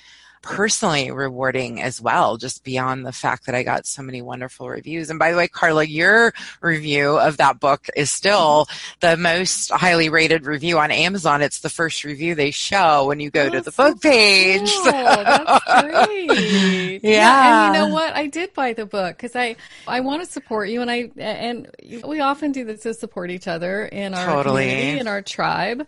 personally 0.42 1.10
rewarding 1.10 1.82
as 1.82 2.00
well, 2.00 2.36
just 2.36 2.64
beyond 2.64 3.04
the 3.04 3.12
fact 3.12 3.46
that 3.46 3.54
I 3.54 3.62
got 3.62 3.86
so 3.86 4.02
many 4.02 4.22
wonderful 4.22 4.68
reviews. 4.68 5.10
And 5.10 5.18
by 5.18 5.30
the 5.30 5.36
way, 5.36 5.48
Carla, 5.48 5.84
your 5.84 6.32
review 6.60 7.18
of 7.18 7.36
that 7.36 7.60
book 7.60 7.88
is 7.94 8.10
still 8.10 8.66
mm-hmm. 8.66 8.96
the 9.00 9.16
most 9.16 9.70
highly 9.70 10.08
rated 10.08 10.46
review 10.46 10.78
on 10.78 10.90
Amazon. 10.90 11.42
It's 11.42 11.60
the 11.60 11.68
first 11.68 12.04
review 12.04 12.34
they 12.34 12.50
show 12.50 13.06
when 13.06 13.20
you 13.20 13.30
go 13.30 13.48
to 13.50 13.60
the 13.60 13.70
book 13.70 14.00
page. 14.00 14.70
Cool. 14.70 14.84
So. 14.84 14.90
That's 14.90 15.82
great. 15.82 17.02
yeah. 17.02 17.10
yeah. 17.10 17.66
And 17.66 17.76
you 17.76 17.80
know 17.82 17.92
what? 17.92 18.14
I 18.14 18.26
did 18.26 18.54
buy 18.54 18.72
the 18.72 18.86
book 18.86 19.16
because 19.16 19.36
I, 19.36 19.56
I 19.86 20.00
want 20.00 20.24
to 20.24 20.30
support 20.30 20.68
you 20.68 20.80
and 20.80 20.90
I, 20.90 21.10
and 21.16 21.70
we 22.04 22.20
often 22.20 22.52
do 22.52 22.64
this 22.64 22.82
to 22.82 22.94
support 22.94 23.30
each 23.30 23.48
other 23.48 23.84
in 23.84 24.14
our 24.14 24.26
totally. 24.26 24.68
community, 24.68 25.00
in 25.00 25.08
our 25.08 25.22
tribe. 25.22 25.86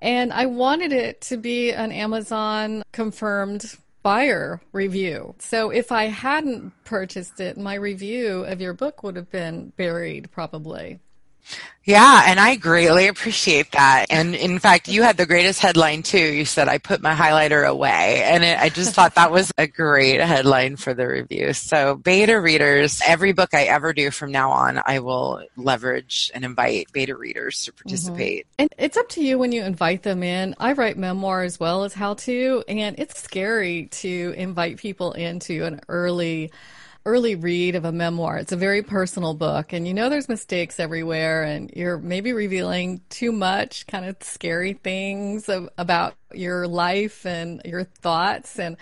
And 0.00 0.32
I 0.32 0.46
wanted 0.46 0.92
it 0.92 1.22
to 1.22 1.36
be 1.36 1.72
an 1.72 1.90
Amazon 1.90 2.84
confirmed 2.92 3.76
buyer 4.02 4.60
review. 4.72 5.34
So 5.38 5.70
if 5.70 5.92
I 5.92 6.04
hadn't 6.04 6.72
purchased 6.84 7.40
it, 7.40 7.56
my 7.56 7.74
review 7.74 8.44
of 8.44 8.60
your 8.60 8.74
book 8.74 9.02
would 9.02 9.16
have 9.16 9.30
been 9.30 9.72
buried 9.76 10.30
probably. 10.30 11.00
Yeah, 11.88 12.24
and 12.26 12.38
I 12.38 12.56
greatly 12.56 13.06
appreciate 13.06 13.72
that. 13.72 14.08
And 14.10 14.34
in 14.34 14.58
fact, 14.58 14.88
you 14.88 15.02
had 15.02 15.16
the 15.16 15.24
greatest 15.24 15.58
headline 15.58 16.02
too. 16.02 16.18
You 16.18 16.44
said, 16.44 16.68
I 16.68 16.76
put 16.76 17.00
my 17.00 17.14
highlighter 17.14 17.66
away. 17.66 18.22
And 18.24 18.44
it, 18.44 18.60
I 18.60 18.68
just 18.68 18.94
thought 18.94 19.14
that 19.14 19.32
was 19.32 19.50
a 19.56 19.66
great 19.66 20.20
headline 20.20 20.76
for 20.76 20.92
the 20.92 21.08
review. 21.08 21.54
So, 21.54 21.96
beta 21.96 22.38
readers, 22.38 23.00
every 23.06 23.32
book 23.32 23.54
I 23.54 23.62
ever 23.62 23.94
do 23.94 24.10
from 24.10 24.30
now 24.30 24.50
on, 24.50 24.82
I 24.84 24.98
will 24.98 25.42
leverage 25.56 26.30
and 26.34 26.44
invite 26.44 26.92
beta 26.92 27.16
readers 27.16 27.64
to 27.64 27.72
participate. 27.72 28.44
Mm-hmm. 28.44 28.62
And 28.64 28.74
it's 28.76 28.98
up 28.98 29.08
to 29.10 29.24
you 29.24 29.38
when 29.38 29.52
you 29.52 29.62
invite 29.62 30.02
them 30.02 30.22
in. 30.22 30.54
I 30.60 30.74
write 30.74 30.98
memoir 30.98 31.42
as 31.42 31.58
well 31.58 31.84
as 31.84 31.94
how 31.94 32.12
to, 32.14 32.64
and 32.68 32.98
it's 32.98 33.18
scary 33.18 33.86
to 33.92 34.34
invite 34.36 34.76
people 34.76 35.12
into 35.12 35.64
an 35.64 35.80
early 35.88 36.50
early 37.08 37.34
read 37.34 37.74
of 37.74 37.86
a 37.86 37.92
memoir. 37.92 38.36
It's 38.36 38.52
a 38.52 38.56
very 38.56 38.82
personal 38.82 39.32
book, 39.32 39.72
and 39.72 39.88
you 39.88 39.94
know 39.94 40.10
there's 40.10 40.28
mistakes 40.28 40.78
everywhere, 40.78 41.42
and 41.42 41.70
you're 41.74 41.96
maybe 41.96 42.34
revealing 42.34 43.00
too 43.08 43.32
much 43.32 43.86
kind 43.86 44.04
of 44.04 44.16
scary 44.20 44.74
things 44.74 45.48
of, 45.48 45.70
about 45.78 46.14
your 46.34 46.68
life 46.68 47.24
and 47.24 47.62
your 47.64 47.84
thoughts. 47.84 48.58
And 48.58 48.76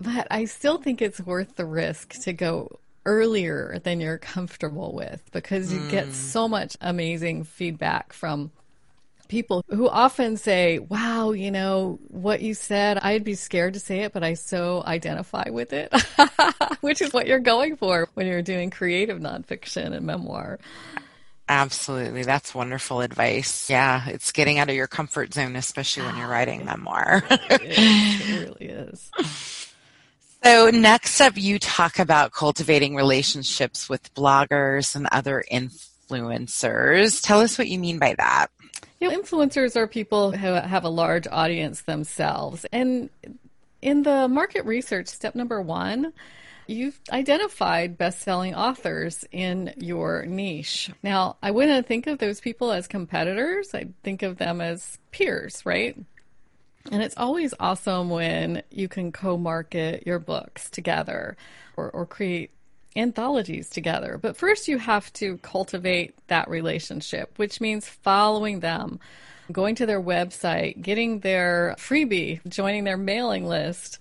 but 0.00 0.26
I 0.28 0.46
still 0.46 0.78
think 0.78 1.00
it's 1.00 1.20
worth 1.20 1.54
the 1.54 1.64
risk 1.64 2.20
to 2.22 2.32
go 2.32 2.80
earlier 3.06 3.78
than 3.84 4.00
you're 4.00 4.18
comfortable 4.18 4.92
with 4.92 5.22
because 5.30 5.72
you 5.72 5.80
mm. 5.80 5.90
get 5.90 6.12
so 6.12 6.48
much 6.48 6.76
amazing 6.80 7.44
feedback 7.44 8.12
from 8.12 8.50
people 9.32 9.64
who 9.70 9.88
often 9.88 10.36
say, 10.36 10.78
wow, 10.78 11.32
you 11.32 11.50
know, 11.50 11.98
what 12.08 12.42
you 12.42 12.52
said, 12.52 12.98
I'd 12.98 13.24
be 13.24 13.34
scared 13.34 13.72
to 13.72 13.80
say 13.80 14.00
it, 14.00 14.12
but 14.12 14.22
I 14.22 14.34
so 14.34 14.82
identify 14.86 15.48
with 15.48 15.72
it, 15.72 15.90
which 16.82 17.00
is 17.00 17.14
what 17.14 17.26
you're 17.26 17.38
going 17.38 17.76
for 17.76 18.10
when 18.12 18.26
you're 18.26 18.42
doing 18.42 18.68
creative 18.68 19.20
nonfiction 19.20 19.94
and 19.94 20.04
memoir. 20.04 20.58
Absolutely. 21.48 22.24
That's 22.24 22.54
wonderful 22.54 23.00
advice. 23.00 23.70
Yeah, 23.70 24.06
it's 24.06 24.32
getting 24.32 24.58
out 24.58 24.68
of 24.68 24.76
your 24.76 24.86
comfort 24.86 25.32
zone, 25.32 25.56
especially 25.56 26.02
when 26.02 26.18
you're 26.18 26.28
writing 26.28 26.66
memoir. 26.66 27.24
it, 27.30 27.62
it 27.62 28.38
really 28.38 28.66
is. 28.66 29.10
So, 30.44 30.68
next 30.68 31.22
up, 31.22 31.38
you 31.38 31.58
talk 31.58 31.98
about 31.98 32.32
cultivating 32.32 32.96
relationships 32.96 33.88
with 33.88 34.12
bloggers 34.12 34.94
and 34.94 35.08
other 35.10 35.42
influencers. 35.50 37.22
Tell 37.22 37.40
us 37.40 37.56
what 37.56 37.68
you 37.68 37.78
mean 37.78 37.98
by 37.98 38.14
that. 38.18 38.48
You 39.02 39.10
know, 39.10 39.20
influencers 39.20 39.74
are 39.74 39.88
people 39.88 40.30
who 40.30 40.46
have 40.46 40.84
a 40.84 40.88
large 40.88 41.26
audience 41.26 41.82
themselves. 41.82 42.64
And 42.72 43.10
in 43.80 44.04
the 44.04 44.28
market 44.28 44.64
research, 44.64 45.08
step 45.08 45.34
number 45.34 45.60
one, 45.60 46.12
you've 46.68 47.00
identified 47.10 47.98
best 47.98 48.20
selling 48.20 48.54
authors 48.54 49.24
in 49.32 49.74
your 49.76 50.24
niche. 50.24 50.88
Now, 51.02 51.36
I 51.42 51.50
wouldn't 51.50 51.88
think 51.88 52.06
of 52.06 52.18
those 52.18 52.40
people 52.40 52.70
as 52.70 52.86
competitors, 52.86 53.74
I'd 53.74 53.92
think 54.04 54.22
of 54.22 54.38
them 54.38 54.60
as 54.60 54.98
peers, 55.10 55.66
right? 55.66 55.96
And 56.90 57.02
it's 57.02 57.16
always 57.16 57.54
awesome 57.58 58.08
when 58.08 58.62
you 58.70 58.88
can 58.88 59.10
co 59.10 59.36
market 59.36 60.04
your 60.06 60.20
books 60.20 60.70
together 60.70 61.36
or, 61.76 61.90
or 61.90 62.06
create 62.06 62.50
anthologies 62.96 63.68
together. 63.68 64.18
But 64.20 64.36
first, 64.36 64.68
you 64.68 64.78
have 64.78 65.12
to 65.14 65.38
cultivate 65.38 66.14
that 66.28 66.48
relationship, 66.48 67.38
which 67.38 67.60
means 67.60 67.88
following 67.88 68.60
them, 68.60 69.00
going 69.50 69.74
to 69.76 69.86
their 69.86 70.00
website, 70.00 70.80
getting 70.80 71.20
their 71.20 71.74
freebie, 71.78 72.40
joining 72.48 72.84
their 72.84 72.96
mailing 72.96 73.46
list, 73.46 74.00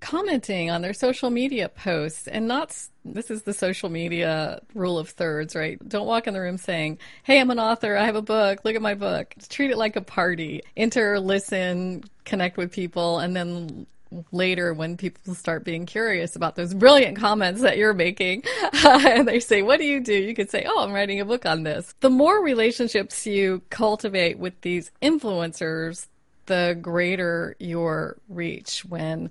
commenting 0.00 0.70
on 0.70 0.82
their 0.82 0.92
social 0.92 1.30
media 1.30 1.68
posts, 1.68 2.28
and 2.28 2.46
not 2.46 2.76
this 3.04 3.30
is 3.30 3.42
the 3.42 3.52
social 3.52 3.88
media 3.88 4.60
rule 4.74 4.98
of 4.98 5.10
thirds, 5.10 5.54
right? 5.54 5.78
Don't 5.88 6.06
walk 6.06 6.26
in 6.26 6.34
the 6.34 6.40
room 6.40 6.56
saying, 6.56 6.98
Hey, 7.22 7.40
I'm 7.40 7.50
an 7.50 7.58
author. 7.58 7.96
I 7.96 8.04
have 8.04 8.16
a 8.16 8.22
book. 8.22 8.60
Look 8.64 8.76
at 8.76 8.82
my 8.82 8.94
book. 8.94 9.34
Treat 9.48 9.70
it 9.70 9.76
like 9.76 9.96
a 9.96 10.00
party. 10.00 10.62
Enter, 10.76 11.20
listen, 11.20 12.04
connect 12.24 12.56
with 12.56 12.72
people, 12.72 13.18
and 13.18 13.36
then 13.36 13.86
later 14.32 14.72
when 14.74 14.96
people 14.96 15.34
start 15.34 15.64
being 15.64 15.86
curious 15.86 16.36
about 16.36 16.56
those 16.56 16.74
brilliant 16.74 17.16
comments 17.16 17.62
that 17.62 17.76
you're 17.76 17.94
making 17.94 18.42
and 18.84 19.26
they 19.26 19.40
say 19.40 19.62
what 19.62 19.78
do 19.78 19.84
you 19.84 20.00
do? 20.00 20.14
You 20.14 20.34
could 20.34 20.50
say 20.50 20.66
oh 20.68 20.82
i'm 20.82 20.92
writing 20.92 21.20
a 21.20 21.24
book 21.24 21.46
on 21.46 21.62
this. 21.62 21.94
The 22.00 22.10
more 22.10 22.42
relationships 22.42 23.26
you 23.26 23.62
cultivate 23.70 24.38
with 24.38 24.60
these 24.60 24.90
influencers 25.02 26.06
the 26.46 26.78
greater 26.80 27.56
your 27.58 28.16
reach 28.28 28.84
when 28.84 29.30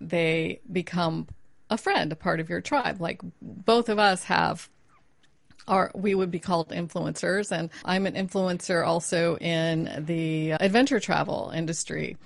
they 0.00 0.60
become 0.70 1.28
a 1.70 1.78
friend 1.78 2.12
a 2.12 2.16
part 2.16 2.40
of 2.40 2.48
your 2.48 2.60
tribe. 2.60 3.00
Like 3.00 3.20
both 3.40 3.88
of 3.88 3.98
us 3.98 4.24
have 4.24 4.68
are 5.68 5.92
we 5.94 6.14
would 6.14 6.30
be 6.30 6.38
called 6.38 6.70
influencers 6.70 7.52
and 7.52 7.70
i'm 7.84 8.06
an 8.06 8.14
influencer 8.14 8.84
also 8.84 9.36
in 9.36 10.04
the 10.06 10.52
adventure 10.52 10.98
travel 10.98 11.52
industry 11.54 12.16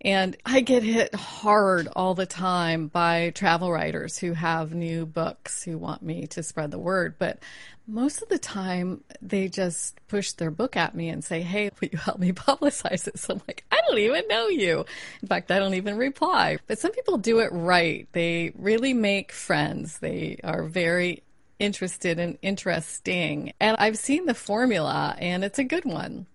And 0.00 0.36
I 0.44 0.60
get 0.60 0.82
hit 0.82 1.14
hard 1.14 1.88
all 1.96 2.14
the 2.14 2.26
time 2.26 2.88
by 2.88 3.30
travel 3.30 3.72
writers 3.72 4.18
who 4.18 4.34
have 4.34 4.74
new 4.74 5.06
books 5.06 5.62
who 5.64 5.78
want 5.78 6.02
me 6.02 6.26
to 6.28 6.42
spread 6.42 6.70
the 6.70 6.78
word. 6.78 7.16
But 7.18 7.38
most 7.86 8.22
of 8.22 8.28
the 8.28 8.38
time, 8.38 9.02
they 9.22 9.48
just 9.48 9.98
push 10.08 10.32
their 10.32 10.50
book 10.50 10.76
at 10.76 10.94
me 10.94 11.08
and 11.08 11.24
say, 11.24 11.40
Hey, 11.40 11.70
will 11.80 11.88
you 11.90 11.98
help 11.98 12.18
me 12.18 12.32
publicize 12.32 13.04
this? 13.04 13.28
I'm 13.30 13.40
like, 13.48 13.64
I 13.70 13.80
don't 13.88 13.98
even 13.98 14.28
know 14.28 14.48
you. 14.48 14.84
In 15.22 15.28
fact, 15.28 15.50
I 15.50 15.58
don't 15.58 15.74
even 15.74 15.96
reply. 15.96 16.58
But 16.66 16.78
some 16.78 16.92
people 16.92 17.16
do 17.18 17.40
it 17.40 17.50
right. 17.52 18.06
They 18.12 18.52
really 18.56 18.92
make 18.92 19.32
friends. 19.32 19.98
They 19.98 20.38
are 20.44 20.64
very 20.64 21.22
interested 21.58 22.18
and 22.18 22.38
interesting. 22.42 23.52
And 23.60 23.76
I've 23.78 23.98
seen 23.98 24.26
the 24.26 24.34
formula, 24.34 25.16
and 25.18 25.42
it's 25.42 25.58
a 25.58 25.64
good 25.64 25.84
one. 25.84 26.26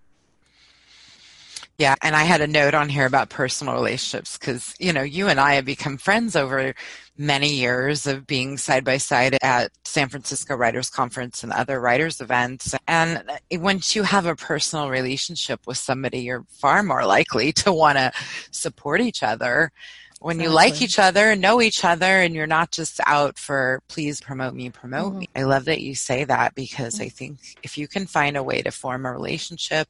Yeah, 1.82 1.96
and 2.04 2.16
I 2.16 2.26
had 2.26 2.42
a 2.42 2.48
note 2.48 2.76
on 2.76 2.90
here 2.90 3.08
about 3.08 3.32
personal 3.32 3.74
relationships 3.74 4.38
because, 4.38 4.76
you 4.80 4.94
know, 4.94 5.02
you 5.02 5.30
and 5.30 5.40
I 5.40 5.56
have 5.56 5.66
become 5.66 5.98
friends 5.98 6.36
over 6.36 6.76
many 7.18 7.56
years 7.56 8.06
of 8.06 8.28
being 8.28 8.60
side 8.60 8.86
by 8.86 8.98
side 8.98 9.36
at 9.42 9.72
San 9.84 10.08
Francisco 10.08 10.56
Writers 10.56 10.92
Conference 10.92 11.44
and 11.44 11.52
other 11.52 11.82
writers 11.82 12.22
events. 12.22 12.76
And 12.88 13.24
once 13.54 13.96
you 13.96 14.04
have 14.04 14.28
a 14.28 14.36
personal 14.36 14.92
relationship 14.92 15.66
with 15.66 15.80
somebody, 15.80 16.20
you're 16.20 16.46
far 16.50 16.84
more 16.84 17.04
likely 17.04 17.52
to 17.54 17.74
want 17.74 17.98
to 17.98 18.12
support 18.52 19.02
each 19.02 19.24
other 19.24 19.72
when 20.20 20.36
exactly. 20.36 20.52
you 20.52 20.56
like 20.56 20.82
each 20.84 21.00
other 21.00 21.32
and 21.32 21.42
know 21.42 21.64
each 21.64 21.84
other 21.84 22.06
and 22.06 22.36
you're 22.36 22.46
not 22.46 22.70
just 22.70 23.00
out 23.08 23.40
for 23.40 23.82
please 23.88 24.22
promote 24.22 24.54
me 24.54 24.70
promote 24.70 25.14
mm-hmm. 25.14 25.20
me 25.22 25.30
i 25.36 25.42
love 25.42 25.66
that 25.66 25.82
you 25.82 25.96
say 25.96 26.24
that 26.24 26.54
because 26.54 26.96
mm-hmm. 26.96 27.06
i 27.06 27.10
think 27.10 27.40
if 27.64 27.76
you 27.76 27.88
can 27.88 28.06
find 28.06 28.38
a 28.38 28.44
way 28.44 28.62
to 28.62 28.70
form 28.70 29.04
a 29.08 29.12
relationship 29.12 29.88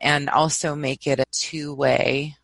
and 0.00 0.28
also 0.28 0.74
make 0.74 1.06
it 1.06 1.20
a 1.20 1.24
two-way 1.32 2.36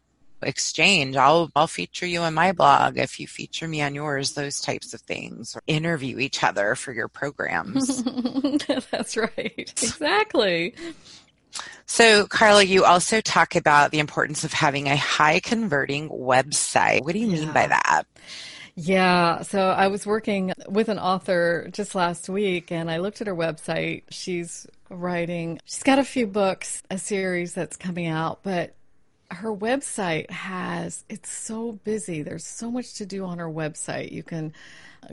exchange. 0.43 1.17
I'll 1.17 1.51
I'll 1.55 1.67
feature 1.67 2.07
you 2.07 2.21
on 2.21 2.35
my 2.35 2.53
blog 2.53 2.99
if 2.99 3.19
you 3.21 3.27
feature 3.27 3.69
me 3.69 3.83
on 3.83 3.95
yours, 3.95 4.33
those 4.33 4.61
types 4.61 4.95
of 4.95 5.01
things. 5.03 5.57
Or 5.57 5.63
interview 5.67 6.19
each 6.19 6.43
other 6.43 6.75
for 6.75 6.93
your 6.93 7.09
programs. 7.09 8.03
That's 8.91 9.17
right. 9.17 9.73
Exactly. 9.83 10.75
So, 11.87 12.27
Carla, 12.27 12.63
you 12.63 12.85
also 12.85 13.21
talk 13.21 13.57
about 13.57 13.91
the 13.91 13.99
importance 13.99 14.45
of 14.45 14.53
having 14.53 14.89
a 14.89 14.97
high 14.97 15.41
converting 15.41 16.09
website. 16.09 17.05
What 17.05 17.13
do 17.13 17.19
you 17.19 17.29
yeah. 17.29 17.41
mean 17.41 17.53
by 17.53 17.67
that? 17.67 18.05
Yeah, 18.75 19.43
so 19.43 19.69
I 19.69 19.89
was 19.89 20.07
working 20.07 20.53
with 20.67 20.89
an 20.89 20.99
author 20.99 21.69
just 21.73 21.95
last 21.95 22.29
week 22.29 22.73
and 22.73 22.91
I 22.91 22.99
looked 22.99 23.21
at 23.21 23.27
her 23.27 23.37
website. 23.37 24.05
She's 24.09 24.67
writing, 24.89 25.61
she's 25.67 25.83
got 25.83 25.99
a 25.99 26.05
few 26.05 26.27
books, 26.27 26.83
a 26.91 26.97
series 26.97 27.53
that's 27.53 27.77
coming 27.77 28.07
out, 28.07 28.43
but 28.43 28.75
her 29.31 29.55
website 29.55 30.31
has, 30.31 31.05
it's 31.09 31.31
so 31.31 31.73
busy. 31.85 32.23
There's 32.23 32.47
so 32.47 32.71
much 32.71 32.95
to 32.95 33.07
do 33.07 33.25
on 33.25 33.39
her 33.39 33.49
website. 33.49 34.11
You 34.13 34.23
can 34.23 34.53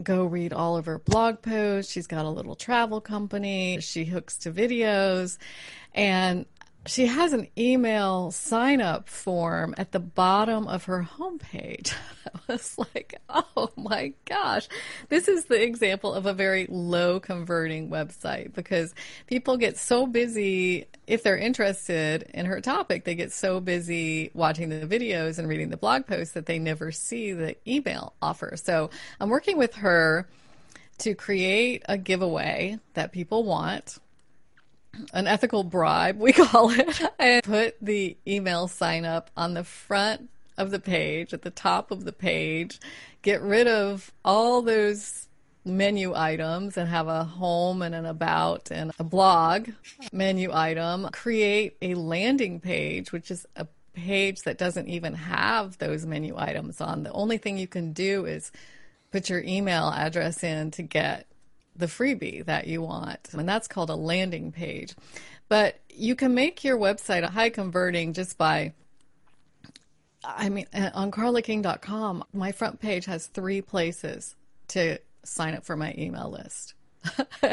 go 0.04 0.26
read 0.26 0.54
all 0.54 0.78
of 0.78 0.86
her 0.86 1.00
blog 1.00 1.42
posts. 1.42 1.92
She's 1.92 2.08
got 2.08 2.26
a 2.26 2.30
little 2.30 2.56
travel 2.56 3.02
company. 3.02 3.80
She 3.82 4.06
hooks 4.06 4.38
to 4.40 4.52
videos. 4.52 5.38
And 5.94 6.46
she 6.86 7.08
has 7.08 7.34
an 7.34 7.48
email 7.58 8.32
sign 8.32 8.82
up 8.82 9.10
form 9.10 9.76
at 9.78 9.92
the 9.92 10.00
bottom 10.00 10.68
of 10.68 10.86
her 10.86 11.08
homepage. 11.18 11.94
I 12.26 12.40
was 12.48 12.78
like, 12.78 13.20
oh 13.30 13.70
my 13.76 14.14
gosh, 14.26 14.68
this 15.10 15.28
is 15.28 15.46
the 15.46 15.62
example 15.62 16.14
of 16.14 16.26
a 16.26 16.34
very 16.34 16.68
low 16.70 17.20
converting 17.20 17.90
website 17.90 18.54
because 18.54 18.96
people 19.28 19.58
get 19.58 19.78
so 19.78 20.08
busy. 20.08 20.88
If 21.06 21.24
they're 21.24 21.38
interested 21.38 22.24
in 22.34 22.46
her 22.46 22.62
topic, 22.62 23.04
they 23.04 23.16
get 23.16 23.34
so 23.34 23.60
busy 23.60 24.32
watching 24.34 24.70
the 24.70 24.88
videos 24.88 25.38
and 25.38 25.48
reading 25.48 25.70
the 25.70 25.78
blog 25.78 26.08
posts 26.08 26.34
that 26.34 26.46
they 26.46 26.60
never 26.60 26.92
see 26.92 27.34
the 27.34 27.56
email 27.70 28.14
offer. 28.22 28.56
So 28.56 28.90
I'm 29.20 29.30
working 29.30 29.58
with 29.58 29.76
her 29.76 30.28
to 31.00 31.16
create 31.16 31.84
a 31.90 31.98
giveaway 31.98 32.78
that 32.94 33.12
people 33.12 33.44
want 33.44 34.00
an 35.14 35.28
ethical 35.28 35.64
bribe, 35.64 36.20
we 36.20 36.34
call 36.34 36.70
it. 36.72 37.02
I 37.20 37.42
put 37.44 37.76
the 37.82 38.18
email 38.28 38.68
sign 38.68 39.06
up 39.06 39.30
on 39.36 39.54
the 39.54 39.64
front 39.64 40.30
of 40.58 40.72
the 40.72 40.80
page, 40.80 41.34
at 41.34 41.42
the 41.42 41.50
top 41.50 41.90
of 41.90 42.04
the 42.04 42.12
page, 42.12 42.80
get 43.22 43.42
rid 43.42 43.68
of 43.68 44.12
all 44.26 44.62
those 44.62 45.28
menu 45.66 46.14
items 46.16 46.78
and 46.78 46.90
have 46.90 47.08
a 47.08 47.24
home 47.24 47.82
and 47.82 47.94
an 47.94 48.06
about 48.06 48.72
and 48.72 48.92
a 49.00 49.04
blog 49.04 49.70
menu 50.12 50.52
item, 50.54 51.08
create 51.12 51.78
a 51.82 51.96
landing 51.96 52.60
page, 52.60 53.12
which 53.12 53.32
is 53.32 53.46
a 53.56 53.68
page 53.94 54.44
that 54.44 54.58
doesn't 54.58 54.88
even 54.88 55.14
have 55.14 55.78
those 55.78 56.06
menu 56.06 56.36
items 56.38 56.82
on. 56.82 57.04
The 57.04 57.12
only 57.12 57.38
thing 57.38 57.58
you 57.58 57.68
can 57.68 57.94
do 57.94 58.26
is 58.26 58.52
put 59.12 59.30
your 59.30 59.42
email 59.42 59.90
address 59.90 60.44
in 60.44 60.72
to 60.72 60.84
get 60.84 61.26
the 61.80 61.88
freebie 61.88 62.46
that 62.46 62.68
you 62.68 62.82
want. 62.82 63.30
And 63.34 63.50
that's 63.50 63.68
called 63.68 63.90
a 63.90 63.96
landing 63.96 64.52
page. 64.52 64.96
But 65.48 65.80
you 65.90 66.16
can 66.16 66.36
make 66.36 66.64
your 66.64 66.78
website 66.78 67.24
a 67.24 67.32
high 67.32 67.50
converting 67.50 68.14
just 68.14 68.38
by 68.38 68.74
I 70.24 70.50
mean, 70.50 70.66
uh, 70.74 70.90
on 70.94 71.12
carlaking.com, 71.12 72.26
my 72.34 72.52
front 72.52 72.80
page 72.80 73.06
has 73.06 73.28
three 73.28 73.62
places 73.62 74.36
to 74.70 75.00
sign 75.24 75.56
up 75.56 75.66
for 75.66 75.78
my 75.78 75.96
email 75.98 76.30
list. 76.30 76.74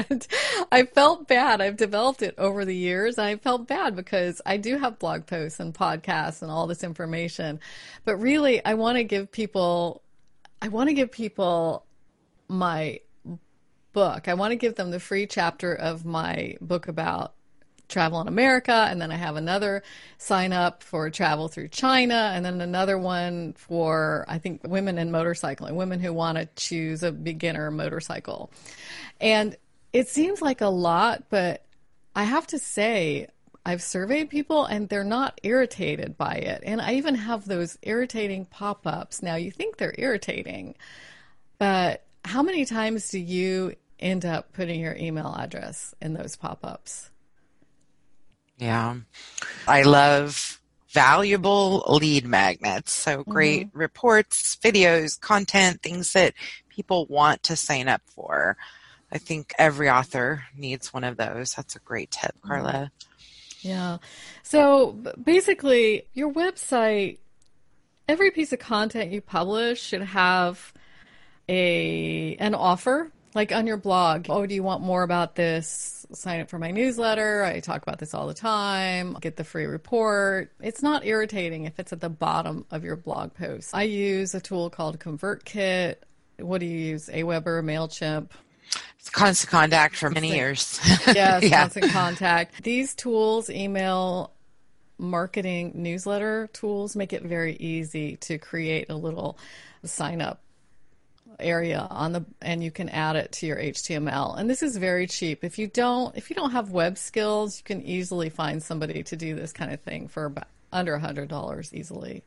I 0.72 0.84
felt 0.92 1.28
bad. 1.28 1.60
I've 1.60 1.76
developed 1.76 2.22
it 2.22 2.34
over 2.36 2.64
the 2.64 2.74
years. 2.74 3.18
and 3.18 3.26
I 3.26 3.36
felt 3.36 3.68
bad 3.68 3.94
because 3.94 4.42
I 4.44 4.56
do 4.56 4.78
have 4.78 4.98
blog 4.98 5.26
posts 5.26 5.60
and 5.60 5.72
podcasts 5.72 6.42
and 6.42 6.50
all 6.50 6.66
this 6.66 6.82
information. 6.82 7.60
But 8.04 8.16
really, 8.16 8.64
I 8.64 8.74
want 8.74 8.96
to 8.96 9.04
give 9.04 9.30
people, 9.30 10.02
I 10.60 10.68
want 10.68 10.88
to 10.88 10.94
give 10.94 11.12
people 11.12 11.84
my 12.48 13.00
book. 13.96 14.28
I 14.28 14.34
want 14.34 14.52
to 14.52 14.56
give 14.56 14.74
them 14.74 14.90
the 14.90 15.00
free 15.00 15.26
chapter 15.26 15.74
of 15.74 16.04
my 16.04 16.58
book 16.60 16.86
about 16.86 17.32
travel 17.88 18.20
in 18.20 18.28
America, 18.28 18.86
and 18.90 19.00
then 19.00 19.10
I 19.10 19.16
have 19.16 19.36
another 19.36 19.82
sign 20.18 20.52
up 20.52 20.82
for 20.82 21.08
travel 21.08 21.48
through 21.48 21.68
China, 21.68 22.30
and 22.34 22.44
then 22.44 22.60
another 22.60 22.98
one 22.98 23.54
for 23.54 24.26
I 24.28 24.36
think 24.36 24.60
women 24.64 24.98
in 24.98 25.10
motorcycling, 25.10 25.76
women 25.76 25.98
who 25.98 26.12
want 26.12 26.36
to 26.36 26.46
choose 26.56 27.02
a 27.02 27.10
beginner 27.10 27.70
motorcycle. 27.70 28.50
And 29.18 29.56
it 29.94 30.08
seems 30.08 30.42
like 30.42 30.60
a 30.60 30.66
lot, 30.66 31.24
but 31.30 31.64
I 32.14 32.24
have 32.24 32.46
to 32.48 32.58
say 32.58 33.28
I've 33.64 33.82
surveyed 33.82 34.28
people 34.28 34.66
and 34.66 34.90
they're 34.90 35.04
not 35.04 35.40
irritated 35.42 36.18
by 36.18 36.34
it. 36.34 36.62
And 36.66 36.82
I 36.82 36.96
even 36.96 37.14
have 37.14 37.46
those 37.46 37.78
irritating 37.80 38.44
pop 38.44 38.86
ups. 38.86 39.22
Now, 39.22 39.36
you 39.36 39.50
think 39.50 39.78
they're 39.78 39.94
irritating, 39.96 40.74
but 41.58 42.02
how 42.26 42.42
many 42.42 42.66
times 42.66 43.08
do 43.08 43.18
you 43.18 43.72
end 43.98 44.24
up 44.24 44.52
putting 44.52 44.80
your 44.80 44.94
email 44.96 45.34
address 45.38 45.94
in 46.00 46.14
those 46.14 46.36
pop 46.36 46.64
ups. 46.64 47.10
Yeah. 48.58 48.96
I 49.66 49.82
love 49.82 50.60
valuable 50.88 51.84
lead 51.88 52.26
magnets. 52.26 52.92
So 52.92 53.22
great 53.22 53.68
mm-hmm. 53.68 53.78
reports, 53.78 54.56
videos, 54.56 55.20
content, 55.20 55.82
things 55.82 56.12
that 56.14 56.34
people 56.68 57.06
want 57.06 57.42
to 57.44 57.56
sign 57.56 57.88
up 57.88 58.02
for. 58.06 58.56
I 59.12 59.18
think 59.18 59.52
every 59.58 59.90
author 59.90 60.44
needs 60.56 60.92
one 60.92 61.04
of 61.04 61.16
those. 61.16 61.52
That's 61.52 61.76
a 61.76 61.80
great 61.80 62.10
tip, 62.10 62.34
mm-hmm. 62.38 62.48
Carla. 62.48 62.90
Yeah. 63.60 63.98
So 64.42 64.96
basically, 65.22 66.06
your 66.14 66.32
website, 66.32 67.18
every 68.08 68.30
piece 68.30 68.52
of 68.52 68.58
content 68.58 69.12
you 69.12 69.20
publish 69.20 69.82
should 69.82 70.02
have 70.02 70.72
a 71.48 72.36
an 72.36 72.54
offer 72.54 73.10
like 73.36 73.52
on 73.52 73.66
your 73.66 73.76
blog, 73.76 74.26
oh, 74.30 74.46
do 74.46 74.54
you 74.54 74.62
want 74.62 74.82
more 74.82 75.02
about 75.02 75.36
this? 75.36 76.06
Sign 76.12 76.40
up 76.40 76.48
for 76.48 76.58
my 76.58 76.70
newsletter. 76.70 77.44
I 77.44 77.60
talk 77.60 77.82
about 77.82 77.98
this 77.98 78.14
all 78.14 78.26
the 78.26 78.34
time. 78.34 79.14
Get 79.20 79.36
the 79.36 79.44
free 79.44 79.66
report. 79.66 80.50
It's 80.60 80.82
not 80.82 81.04
irritating 81.04 81.66
if 81.66 81.78
it's 81.78 81.92
at 81.92 82.00
the 82.00 82.08
bottom 82.08 82.64
of 82.70 82.82
your 82.82 82.96
blog 82.96 83.34
post. 83.34 83.74
I 83.74 83.82
use 83.82 84.34
a 84.34 84.40
tool 84.40 84.70
called 84.70 84.98
ConvertKit. 84.98 85.96
What 86.38 86.58
do 86.60 86.66
you 86.66 86.78
use? 86.78 87.08
Aweber, 87.08 87.62
MailChimp? 87.62 88.30
It's 88.98 89.10
constant 89.10 89.50
contact 89.50 89.96
for 89.96 90.08
many 90.08 90.34
years. 90.34 90.80
yes, 91.06 91.42
yeah. 91.42 91.60
constant 91.60 91.92
contact. 91.92 92.62
These 92.64 92.94
tools, 92.94 93.50
email 93.50 94.32
marketing 94.96 95.72
newsletter 95.74 96.48
tools, 96.54 96.96
make 96.96 97.12
it 97.12 97.22
very 97.22 97.54
easy 97.56 98.16
to 98.16 98.38
create 98.38 98.88
a 98.88 98.96
little 98.96 99.38
sign 99.84 100.22
up 100.22 100.40
area 101.40 101.86
on 101.90 102.12
the 102.12 102.24
and 102.40 102.62
you 102.62 102.70
can 102.70 102.88
add 102.88 103.16
it 103.16 103.32
to 103.32 103.46
your 103.46 103.56
HTML. 103.56 104.38
And 104.38 104.48
this 104.48 104.62
is 104.62 104.76
very 104.76 105.06
cheap. 105.06 105.44
If 105.44 105.58
you 105.58 105.66
don't 105.66 106.16
if 106.16 106.30
you 106.30 106.36
don't 106.36 106.52
have 106.52 106.70
web 106.70 106.98
skills, 106.98 107.58
you 107.58 107.64
can 107.64 107.82
easily 107.82 108.28
find 108.28 108.62
somebody 108.62 109.02
to 109.04 109.16
do 109.16 109.34
this 109.34 109.52
kind 109.52 109.72
of 109.72 109.80
thing 109.80 110.08
for 110.08 110.26
about 110.26 110.48
under 110.72 110.94
a 110.94 111.00
hundred 111.00 111.28
dollars 111.28 111.72
easily. 111.74 112.22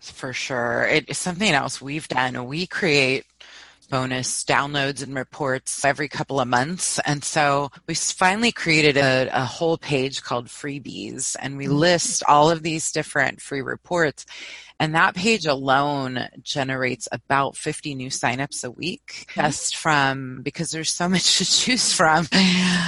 For 0.00 0.32
sure. 0.32 0.84
It 0.84 1.08
is 1.08 1.18
something 1.18 1.50
else 1.50 1.80
we've 1.80 2.08
done. 2.08 2.46
We 2.46 2.66
create 2.66 3.26
bonus 3.88 4.44
downloads 4.44 5.02
and 5.02 5.14
reports 5.14 5.84
every 5.84 6.08
couple 6.08 6.40
of 6.40 6.48
months. 6.48 6.98
And 7.00 7.24
so 7.24 7.70
we 7.86 7.94
finally 7.94 8.52
created 8.52 8.96
a, 8.96 9.28
a 9.32 9.44
whole 9.44 9.78
page 9.78 10.22
called 10.22 10.46
freebies 10.46 11.36
and 11.40 11.56
we 11.56 11.66
mm. 11.66 11.72
list 11.72 12.22
all 12.28 12.50
of 12.50 12.62
these 12.62 12.92
different 12.92 13.40
free 13.40 13.62
reports. 13.62 14.26
And 14.80 14.94
that 14.94 15.14
page 15.14 15.46
alone 15.46 16.28
generates 16.42 17.08
about 17.10 17.56
50 17.56 17.94
new 17.94 18.10
signups 18.10 18.64
a 18.64 18.70
week 18.70 19.26
just 19.34 19.76
from 19.76 20.42
because 20.42 20.70
there's 20.70 20.92
so 20.92 21.08
much 21.08 21.38
to 21.38 21.44
choose 21.44 21.92
from. 21.92 22.26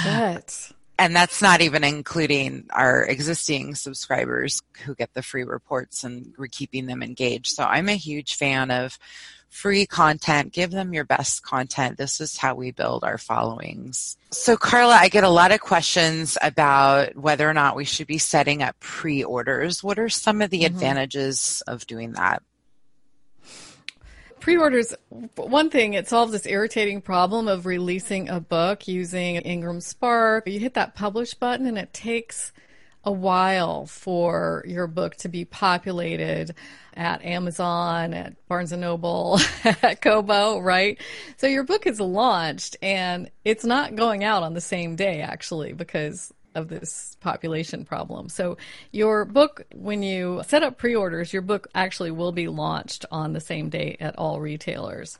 But 0.05 0.71
and 1.01 1.15
that's 1.15 1.41
not 1.41 1.61
even 1.61 1.83
including 1.83 2.67
our 2.69 3.03
existing 3.03 3.73
subscribers 3.73 4.61
who 4.85 4.93
get 4.93 5.11
the 5.15 5.23
free 5.23 5.43
reports 5.43 6.03
and 6.03 6.31
we're 6.37 6.45
keeping 6.45 6.85
them 6.85 7.01
engaged. 7.01 7.47
So 7.47 7.63
I'm 7.63 7.89
a 7.89 7.95
huge 7.95 8.35
fan 8.35 8.69
of 8.69 8.99
free 9.51 9.85
content. 9.85 10.53
Give 10.53 10.71
them 10.71 10.93
your 10.93 11.03
best 11.03 11.43
content. 11.43 11.97
This 11.97 12.19
is 12.21 12.37
how 12.37 12.55
we 12.55 12.71
build 12.71 13.03
our 13.03 13.17
followings. 13.17 14.17
So 14.31 14.57
Carla, 14.57 14.95
I 14.95 15.09
get 15.09 15.25
a 15.25 15.29
lot 15.29 15.51
of 15.51 15.59
questions 15.59 16.37
about 16.41 17.15
whether 17.15 17.47
or 17.47 17.53
not 17.53 17.75
we 17.75 17.85
should 17.85 18.07
be 18.07 18.17
setting 18.17 18.63
up 18.63 18.79
pre-orders. 18.79 19.83
What 19.83 19.99
are 19.99 20.09
some 20.09 20.41
of 20.41 20.49
the 20.49 20.61
mm-hmm. 20.61 20.73
advantages 20.73 21.61
of 21.67 21.85
doing 21.85 22.13
that? 22.13 22.41
pre-orders 24.39 24.95
one 25.35 25.69
thing 25.69 25.93
it 25.93 26.07
solves 26.07 26.31
this 26.31 26.47
irritating 26.47 26.99
problem 26.99 27.47
of 27.47 27.67
releasing 27.67 28.27
a 28.27 28.39
book 28.39 28.87
using 28.87 29.35
ingram 29.35 29.79
spark 29.79 30.47
you 30.47 30.59
hit 30.59 30.73
that 30.73 30.95
publish 30.95 31.35
button 31.35 31.67
and 31.67 31.77
it 31.77 31.93
takes 31.93 32.51
a 33.03 33.11
while 33.11 33.85
for 33.85 34.63
your 34.67 34.87
book 34.87 35.15
to 35.17 35.29
be 35.29 35.45
populated 35.45 36.53
at 36.93 37.23
Amazon, 37.23 38.13
at 38.13 38.47
Barnes 38.47 38.71
and 38.71 38.81
Noble, 38.81 39.39
at 39.63 40.01
Kobo, 40.01 40.59
right? 40.59 40.99
So 41.37 41.47
your 41.47 41.63
book 41.63 41.87
is 41.87 41.99
launched 41.99 42.77
and 42.81 43.31
it's 43.45 43.65
not 43.65 43.95
going 43.95 44.23
out 44.23 44.43
on 44.43 44.53
the 44.53 44.61
same 44.61 44.95
day 44.95 45.21
actually 45.21 45.73
because 45.73 46.33
of 46.53 46.67
this 46.67 47.15
population 47.21 47.85
problem. 47.85 48.29
So 48.29 48.57
your 48.91 49.25
book, 49.25 49.65
when 49.73 50.03
you 50.03 50.41
set 50.45 50.63
up 50.63 50.77
pre-orders, 50.77 51.31
your 51.31 51.41
book 51.41 51.67
actually 51.73 52.11
will 52.11 52.33
be 52.33 52.47
launched 52.47 53.05
on 53.11 53.33
the 53.33 53.39
same 53.39 53.69
day 53.69 53.97
at 53.99 54.17
all 54.17 54.39
retailers. 54.39 55.17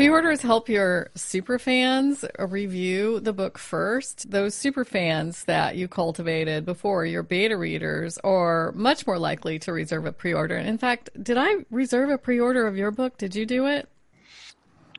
Pre-orders 0.00 0.40
help 0.40 0.70
your 0.70 1.10
super 1.14 1.58
fans 1.58 2.24
review 2.38 3.20
the 3.20 3.34
book 3.34 3.58
first. 3.58 4.30
Those 4.30 4.54
super 4.54 4.82
fans 4.82 5.44
that 5.44 5.76
you 5.76 5.88
cultivated 5.88 6.64
before 6.64 7.04
your 7.04 7.22
beta 7.22 7.54
readers 7.54 8.16
are 8.24 8.72
much 8.72 9.06
more 9.06 9.18
likely 9.18 9.58
to 9.58 9.74
reserve 9.74 10.06
a 10.06 10.12
pre-order. 10.12 10.56
In 10.56 10.78
fact, 10.78 11.10
did 11.22 11.36
I 11.36 11.66
reserve 11.70 12.08
a 12.08 12.16
pre-order 12.16 12.66
of 12.66 12.78
your 12.78 12.90
book? 12.90 13.18
Did 13.18 13.34
you 13.34 13.44
do 13.44 13.66
it? 13.66 13.90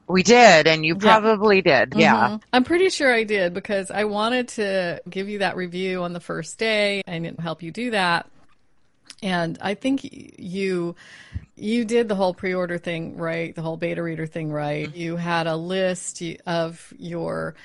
We 0.08 0.22
did, 0.22 0.68
and 0.68 0.86
you 0.86 0.96
probably 0.96 1.64
yeah. 1.66 1.86
did. 1.86 2.00
Yeah. 2.00 2.16
Mm-hmm. 2.16 2.36
I'm 2.54 2.64
pretty 2.64 2.92
sure 2.92 3.12
I 3.12 3.24
did 3.24 3.56
because 3.56 3.90
I 3.90 4.04
wanted 4.04 4.50
to 4.50 5.02
give 5.10 5.30
you 5.30 5.40
that 5.40 5.56
review 5.56 6.04
on 6.04 6.14
the 6.14 6.20
first 6.20 6.60
day 6.60 7.02
and 7.08 7.40
help 7.40 7.64
you 7.64 7.72
do 7.72 7.90
that. 7.90 8.30
And 9.24 9.58
I 9.62 9.76
think 9.76 10.02
you 10.04 10.96
you 11.56 11.86
did 11.86 12.08
the 12.08 12.16
whole 12.16 12.34
pre-order 12.34 12.78
thing 12.78 13.18
right, 13.18 13.54
the 13.54 13.62
whole 13.62 13.78
beta 13.78 14.02
reader 14.02 14.26
thing 14.26 14.52
right. 14.52 14.88
Mm-hmm. 14.88 14.98
You 14.98 15.16
had 15.16 15.48
a 15.48 15.56
list 15.56 16.24
of 16.48 16.94
your 16.98 17.56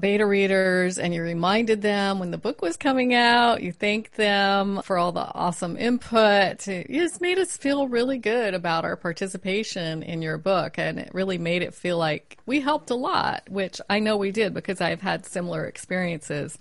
beta 0.00 0.26
readers 0.26 0.98
and 0.98 1.14
you 1.14 1.22
reminded 1.22 1.80
them 1.82 2.18
when 2.18 2.30
the 2.30 2.38
book 2.38 2.62
was 2.62 2.76
coming 2.76 3.14
out. 3.14 3.62
You 3.62 3.70
thanked 3.70 4.16
them 4.16 4.82
for 4.82 4.98
all 4.98 5.12
the 5.12 5.32
awesome 5.34 5.76
input. 5.76 6.66
It 6.66 6.90
just 6.90 7.20
made 7.20 7.38
us 7.38 7.56
feel 7.56 7.86
really 7.86 8.18
good 8.18 8.54
about 8.54 8.84
our 8.84 8.96
participation 8.96 10.02
in 10.02 10.20
your 10.22 10.38
book. 10.38 10.78
And 10.78 10.98
it 10.98 11.10
really 11.14 11.38
made 11.38 11.62
it 11.62 11.74
feel 11.74 11.98
like 11.98 12.38
we 12.46 12.60
helped 12.60 12.90
a 12.90 12.96
lot, 12.96 13.44
which 13.48 13.80
I 13.88 14.00
know 14.00 14.16
we 14.16 14.32
did 14.32 14.52
because 14.54 14.80
I've 14.80 15.02
had 15.02 15.26
similar 15.26 15.64
experiences. 15.64 16.58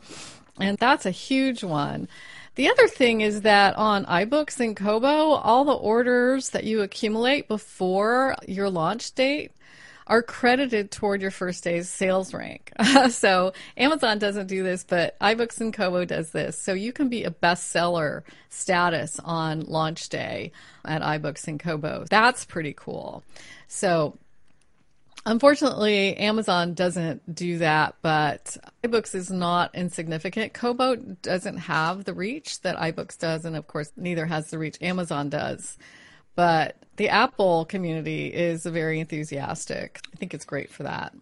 And 0.59 0.77
that's 0.77 1.05
a 1.05 1.11
huge 1.11 1.63
one. 1.63 2.07
The 2.55 2.69
other 2.69 2.87
thing 2.87 3.21
is 3.21 3.41
that 3.41 3.75
on 3.75 4.05
iBooks 4.05 4.59
and 4.59 4.75
Kobo, 4.75 5.07
all 5.07 5.65
the 5.65 5.73
orders 5.73 6.51
that 6.51 6.65
you 6.65 6.81
accumulate 6.81 7.47
before 7.47 8.35
your 8.47 8.69
launch 8.69 9.13
date 9.13 9.51
are 10.05 10.21
credited 10.21 10.91
toward 10.91 11.21
your 11.21 11.31
first 11.31 11.63
day's 11.63 11.89
sales 11.89 12.33
rank. 12.33 12.71
so 13.09 13.53
Amazon 13.77 14.19
doesn't 14.19 14.47
do 14.47 14.61
this, 14.61 14.83
but 14.83 15.17
iBooks 15.19 15.61
and 15.61 15.73
Kobo 15.73 16.05
does 16.05 16.31
this. 16.31 16.57
So 16.57 16.73
you 16.73 16.93
can 16.93 17.09
be 17.09 17.23
a 17.23 17.31
bestseller 17.31 18.21
status 18.49 19.19
on 19.23 19.61
launch 19.61 20.09
day 20.09 20.51
at 20.85 21.01
iBooks 21.01 21.47
and 21.47 21.59
Kobo. 21.59 22.05
That's 22.09 22.45
pretty 22.45 22.73
cool. 22.73 23.23
So 23.67 24.17
Unfortunately, 25.25 26.17
Amazon 26.17 26.73
doesn't 26.73 27.33
do 27.33 27.57
that, 27.59 27.95
but 28.01 28.57
iBooks 28.83 29.15
is 29.15 29.31
not 29.31 29.73
insignificant. 29.73 30.53
Kobo 30.53 30.95
doesn't 30.95 31.57
have 31.57 32.03
the 32.03 32.13
reach 32.13 32.59
that 32.61 32.75
iBooks 32.75 33.17
does, 33.17 33.45
and 33.45 33.55
of 33.55 33.67
course, 33.67 33.91
neither 33.95 34.25
has 34.25 34.49
the 34.49 34.57
reach 34.57 34.77
Amazon 34.81 35.29
does. 35.29 35.77
But 36.35 36.75
the 36.97 37.09
Apple 37.09 37.63
community 37.65 38.27
is 38.27 38.65
very 38.65 38.99
enthusiastic. 38.99 40.01
I 40.13 40.17
think 40.17 40.33
it's 40.33 40.45
great 40.45 40.69
for 40.69 40.83
that. 40.83 41.13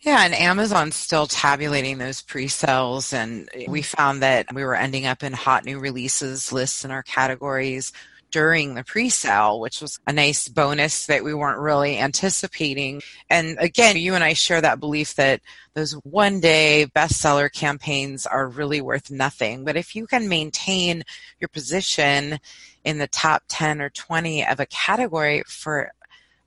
Yeah, 0.00 0.24
and 0.24 0.34
Amazon's 0.34 0.94
still 0.94 1.26
tabulating 1.26 1.98
those 1.98 2.22
pre-sales 2.22 3.12
and 3.12 3.48
we 3.66 3.82
found 3.82 4.22
that 4.22 4.46
we 4.54 4.64
were 4.64 4.76
ending 4.76 5.04
up 5.04 5.24
in 5.24 5.32
hot 5.32 5.64
new 5.64 5.80
releases 5.80 6.52
lists 6.52 6.84
in 6.84 6.92
our 6.92 7.02
categories 7.02 7.92
during 8.36 8.74
the 8.74 8.84
pre-sale, 8.84 9.58
which 9.58 9.80
was 9.80 9.98
a 10.06 10.12
nice 10.12 10.46
bonus 10.46 11.06
that 11.06 11.24
we 11.24 11.32
weren't 11.32 11.58
really 11.58 11.98
anticipating. 11.98 13.00
And 13.30 13.56
again, 13.58 13.96
you 13.96 14.14
and 14.14 14.22
I 14.22 14.34
share 14.34 14.60
that 14.60 14.78
belief 14.78 15.14
that 15.14 15.40
those 15.72 15.92
one 16.04 16.40
day 16.40 16.86
bestseller 16.94 17.50
campaigns 17.50 18.26
are 18.26 18.46
really 18.46 18.82
worth 18.82 19.10
nothing. 19.10 19.64
But 19.64 19.78
if 19.78 19.96
you 19.96 20.06
can 20.06 20.28
maintain 20.28 21.02
your 21.40 21.48
position 21.48 22.38
in 22.84 22.98
the 22.98 23.06
top 23.06 23.42
10 23.48 23.80
or 23.80 23.88
20 23.88 24.46
of 24.46 24.60
a 24.60 24.66
category 24.66 25.42
for 25.46 25.90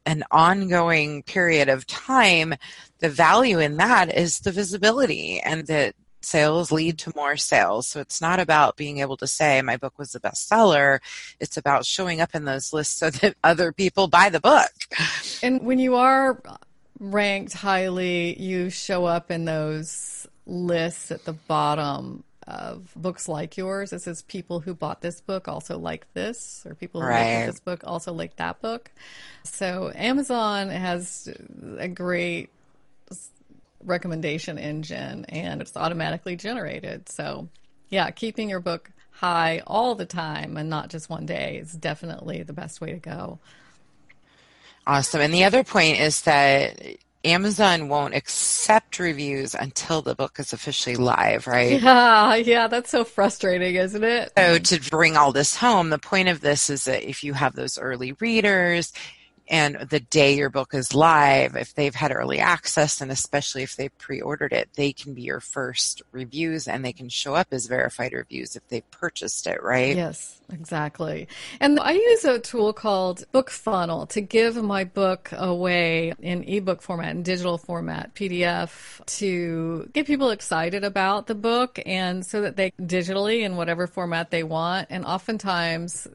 an 0.05 0.23
ongoing 0.29 1.23
period 1.23 1.69
of 1.69 1.87
time, 1.87 2.53
the 2.99 3.09
value 3.09 3.57
in 3.57 3.77
that 3.77 4.15
is 4.15 4.41
the 4.41 4.51
visibility 4.51 5.39
and 5.39 5.65
that 5.65 5.95
sales 6.21 6.71
lead 6.71 6.97
to 6.99 7.13
more 7.15 7.37
sales. 7.37 7.87
So 7.87 7.99
it's 7.99 8.21
not 8.21 8.39
about 8.39 8.77
being 8.77 8.99
able 8.99 9.17
to 9.17 9.27
say 9.27 9.61
my 9.61 9.77
book 9.77 9.97
was 9.97 10.11
the 10.11 10.19
bestseller. 10.19 10.99
It's 11.39 11.57
about 11.57 11.85
showing 11.85 12.21
up 12.21 12.35
in 12.35 12.45
those 12.45 12.73
lists 12.73 12.99
so 12.99 13.09
that 13.09 13.35
other 13.43 13.71
people 13.71 14.07
buy 14.07 14.29
the 14.29 14.39
book. 14.39 14.71
And 15.41 15.61
when 15.63 15.79
you 15.79 15.95
are 15.95 16.41
ranked 16.99 17.53
highly, 17.53 18.39
you 18.41 18.69
show 18.69 19.05
up 19.05 19.31
in 19.31 19.45
those 19.45 20.27
lists 20.45 21.11
at 21.11 21.25
the 21.25 21.33
bottom 21.33 22.23
of 22.49 22.91
books 22.95 23.29
like 23.29 23.57
yours. 23.57 23.93
It 23.93 24.01
says 24.01 24.23
people 24.23 24.59
who 24.59 24.73
bought 24.73 25.01
this 25.01 25.21
book 25.21 25.47
also 25.47 25.77
like 25.77 26.11
this, 26.13 26.65
or 26.65 26.73
people 26.73 26.99
who 27.01 27.07
right. 27.07 27.37
like 27.37 27.45
this 27.45 27.59
book 27.59 27.83
also 27.85 28.11
like 28.11 28.35
that 28.37 28.59
book. 28.61 28.91
So 29.43 29.91
Amazon 29.95 30.69
has 30.69 31.29
a 31.77 31.87
great 31.87 32.49
recommendation 33.83 34.57
engine 34.57 35.25
and 35.25 35.61
it's 35.61 35.75
automatically 35.75 36.35
generated. 36.35 37.09
So, 37.09 37.49
yeah, 37.89 38.11
keeping 38.11 38.49
your 38.49 38.59
book 38.59 38.91
high 39.11 39.61
all 39.67 39.95
the 39.95 40.05
time 40.05 40.57
and 40.57 40.69
not 40.69 40.89
just 40.89 41.09
one 41.09 41.25
day 41.25 41.57
is 41.57 41.73
definitely 41.73 42.43
the 42.43 42.53
best 42.53 42.81
way 42.81 42.91
to 42.91 42.99
go. 42.99 43.39
Awesome. 44.87 45.21
And 45.21 45.33
the 45.33 45.43
other 45.43 45.63
point 45.63 45.99
is 45.99 46.21
that 46.21 46.79
Amazon 47.25 47.89
won't 47.89 48.15
accept 48.15 48.97
reviews 48.97 49.53
until 49.53 50.01
the 50.01 50.15
book 50.15 50.39
is 50.39 50.53
officially 50.53 50.95
live, 50.95 51.47
right? 51.47 51.81
Yeah, 51.89 52.35
yeah, 52.35 52.67
that's 52.67 52.89
so 52.89 53.03
frustrating, 53.03 53.75
isn't 53.75 54.03
it? 54.03 54.31
So 54.37 54.57
to 54.57 54.89
bring 54.89 55.17
all 55.17 55.31
this 55.31 55.55
home, 55.55 55.89
the 55.89 55.99
point 55.99 56.29
of 56.29 56.39
this 56.39 56.69
is 56.69 56.85
that 56.85 57.07
if 57.07 57.23
you 57.23 57.33
have 57.33 57.55
those 57.55 57.77
early 57.77 58.13
readers, 58.13 58.93
and 59.49 59.75
the 59.89 59.99
day 59.99 60.35
your 60.35 60.51
book 60.51 60.75
is 60.75 60.93
live, 60.93 61.55
if 61.55 61.73
they've 61.73 61.95
had 61.95 62.11
early 62.11 62.39
access 62.39 63.01
and 63.01 63.11
especially 63.11 63.63
if 63.63 63.75
they've 63.75 63.97
pre-ordered 63.97 64.53
it, 64.53 64.69
they 64.75 64.93
can 64.93 65.15
be 65.15 65.23
your 65.23 65.39
first 65.39 66.03
reviews 66.11 66.67
and 66.67 66.85
they 66.85 66.93
can 66.93 67.09
show 67.09 67.33
up 67.33 67.47
as 67.51 67.65
verified 67.65 68.13
reviews 68.13 68.55
if 68.55 68.67
they've 68.67 68.89
purchased 68.91 69.47
it, 69.47 69.63
right? 69.63 69.95
Yes, 69.95 70.39
exactly. 70.51 71.27
And 71.59 71.79
I 71.79 71.93
use 71.93 72.25
a 72.25 72.37
tool 72.37 72.73
called 72.73 73.25
Book 73.31 73.49
Funnel 73.49 74.05
to 74.07 74.21
give 74.21 74.55
my 74.61 74.83
book 74.83 75.31
away 75.31 76.13
in 76.19 76.43
ebook 76.43 76.83
format 76.83 77.15
and 77.15 77.25
digital 77.25 77.57
format, 77.57 78.13
PDF, 78.13 79.03
to 79.17 79.89
get 79.93 80.05
people 80.05 80.29
excited 80.29 80.83
about 80.83 81.25
the 81.25 81.35
book 81.35 81.79
and 81.87 82.23
so 82.23 82.41
that 82.41 82.55
they 82.55 82.71
digitally 82.79 83.41
in 83.41 83.55
whatever 83.55 83.87
format 83.87 84.29
they 84.29 84.43
want. 84.43 84.87
And 84.91 85.05
oftentimes 85.05 86.07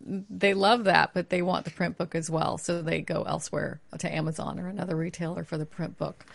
they 0.00 0.54
love 0.54 0.84
that, 0.84 1.10
but 1.14 1.30
they 1.30 1.42
want 1.42 1.64
the 1.64 1.70
print 1.70 1.98
book 1.98 2.14
as 2.14 2.30
well. 2.30 2.58
So 2.58 2.82
they 2.82 3.00
go 3.00 3.22
elsewhere 3.22 3.80
to 3.98 4.12
Amazon 4.12 4.58
or 4.58 4.68
another 4.68 4.96
retailer 4.96 5.44
for 5.44 5.58
the 5.58 5.66
print 5.66 5.98
book. 5.98 6.26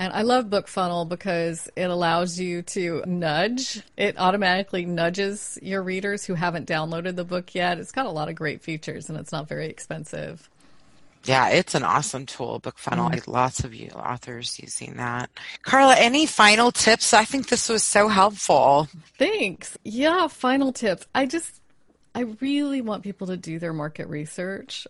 And 0.00 0.12
I 0.12 0.22
love 0.22 0.46
BookFunnel 0.46 1.08
because 1.08 1.68
it 1.74 1.90
allows 1.90 2.38
you 2.38 2.62
to 2.62 3.02
nudge. 3.04 3.82
It 3.96 4.16
automatically 4.16 4.84
nudges 4.86 5.58
your 5.60 5.82
readers 5.82 6.24
who 6.24 6.34
haven't 6.34 6.68
downloaded 6.68 7.16
the 7.16 7.24
book 7.24 7.54
yet. 7.54 7.78
It's 7.78 7.90
got 7.90 8.06
a 8.06 8.10
lot 8.10 8.28
of 8.28 8.36
great 8.36 8.62
features 8.62 9.08
and 9.08 9.18
it's 9.18 9.32
not 9.32 9.48
very 9.48 9.66
expensive. 9.66 10.48
Yeah, 11.24 11.48
it's 11.48 11.74
an 11.74 11.82
awesome 11.82 12.26
tool, 12.26 12.60
Book 12.60 12.78
Funnel. 12.78 13.10
Mm-hmm. 13.10 13.30
Lots 13.30 13.64
of 13.64 13.74
you 13.74 13.88
authors 13.90 14.58
using 14.60 14.94
that. 14.98 15.30
Carla, 15.62 15.96
any 15.96 16.26
final 16.26 16.70
tips? 16.70 17.12
I 17.12 17.24
think 17.24 17.48
this 17.48 17.68
was 17.68 17.82
so 17.82 18.06
helpful. 18.06 18.86
Thanks. 19.18 19.76
Yeah, 19.82 20.28
final 20.28 20.72
tips. 20.72 21.06
I 21.14 21.26
just 21.26 21.60
I 22.18 22.22
really 22.40 22.80
want 22.80 23.04
people 23.04 23.28
to 23.28 23.36
do 23.36 23.60
their 23.60 23.72
market 23.72 24.08
research 24.08 24.88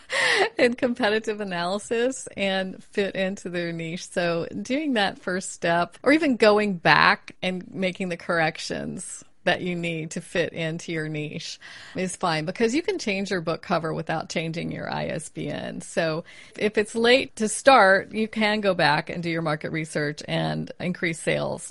and 0.58 0.78
competitive 0.78 1.42
analysis 1.42 2.26
and 2.34 2.82
fit 2.82 3.14
into 3.14 3.50
their 3.50 3.72
niche. 3.72 4.08
So, 4.08 4.46
doing 4.62 4.94
that 4.94 5.18
first 5.18 5.52
step, 5.52 5.98
or 6.02 6.12
even 6.12 6.36
going 6.36 6.78
back 6.78 7.36
and 7.42 7.70
making 7.74 8.08
the 8.08 8.16
corrections 8.16 9.22
that 9.44 9.60
you 9.60 9.74
need 9.74 10.12
to 10.12 10.22
fit 10.22 10.54
into 10.54 10.92
your 10.92 11.08
niche 11.08 11.60
is 11.94 12.16
fine 12.16 12.46
because 12.46 12.74
you 12.74 12.80
can 12.80 12.98
change 12.98 13.30
your 13.30 13.42
book 13.42 13.60
cover 13.60 13.92
without 13.92 14.30
changing 14.30 14.72
your 14.72 14.90
ISBN. 14.90 15.82
So 15.82 16.24
if 16.58 16.78
it's 16.78 16.94
late 16.94 17.36
to 17.36 17.48
start, 17.48 18.12
you 18.12 18.28
can 18.28 18.62
go 18.62 18.72
back 18.72 19.10
and 19.10 19.22
do 19.22 19.28
your 19.28 19.42
market 19.42 19.72
research 19.72 20.22
and 20.26 20.72
increase 20.80 21.20
sales. 21.20 21.70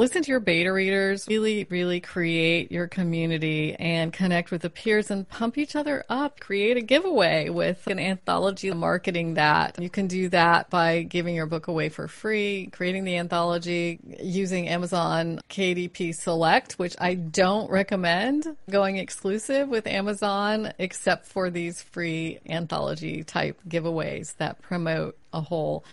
Listen 0.00 0.22
to 0.22 0.30
your 0.30 0.40
beta 0.40 0.72
readers, 0.72 1.26
really, 1.28 1.66
really 1.68 2.00
create 2.00 2.72
your 2.72 2.88
community 2.88 3.76
and 3.78 4.14
connect 4.14 4.50
with 4.50 4.62
the 4.62 4.70
peers 4.70 5.10
and 5.10 5.28
pump 5.28 5.58
each 5.58 5.76
other 5.76 6.04
up. 6.08 6.40
Create 6.40 6.78
a 6.78 6.80
giveaway 6.80 7.50
with 7.50 7.86
an 7.86 7.98
anthology 7.98 8.70
marketing 8.70 9.34
that. 9.34 9.78
You 9.78 9.90
can 9.90 10.06
do 10.06 10.30
that 10.30 10.70
by 10.70 11.02
giving 11.02 11.34
your 11.34 11.44
book 11.44 11.68
away 11.68 11.90
for 11.90 12.08
free, 12.08 12.70
creating 12.72 13.04
the 13.04 13.18
anthology, 13.18 14.00
using 14.22 14.68
Amazon 14.68 15.38
KDP 15.50 16.14
Select, 16.14 16.78
which 16.78 16.96
I 16.98 17.12
don't 17.12 17.70
recommend 17.70 18.56
going 18.70 18.96
exclusive 18.96 19.68
with 19.68 19.86
Amazon 19.86 20.72
except 20.78 21.26
for 21.26 21.50
these 21.50 21.82
free 21.82 22.38
anthology 22.48 23.22
type 23.22 23.60
giveaways 23.68 24.34
that 24.38 24.62
promote 24.62 25.18
a 25.34 25.42
whole 25.42 25.84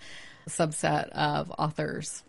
subset 0.47 1.09
of 1.09 1.51
authors. 1.59 2.23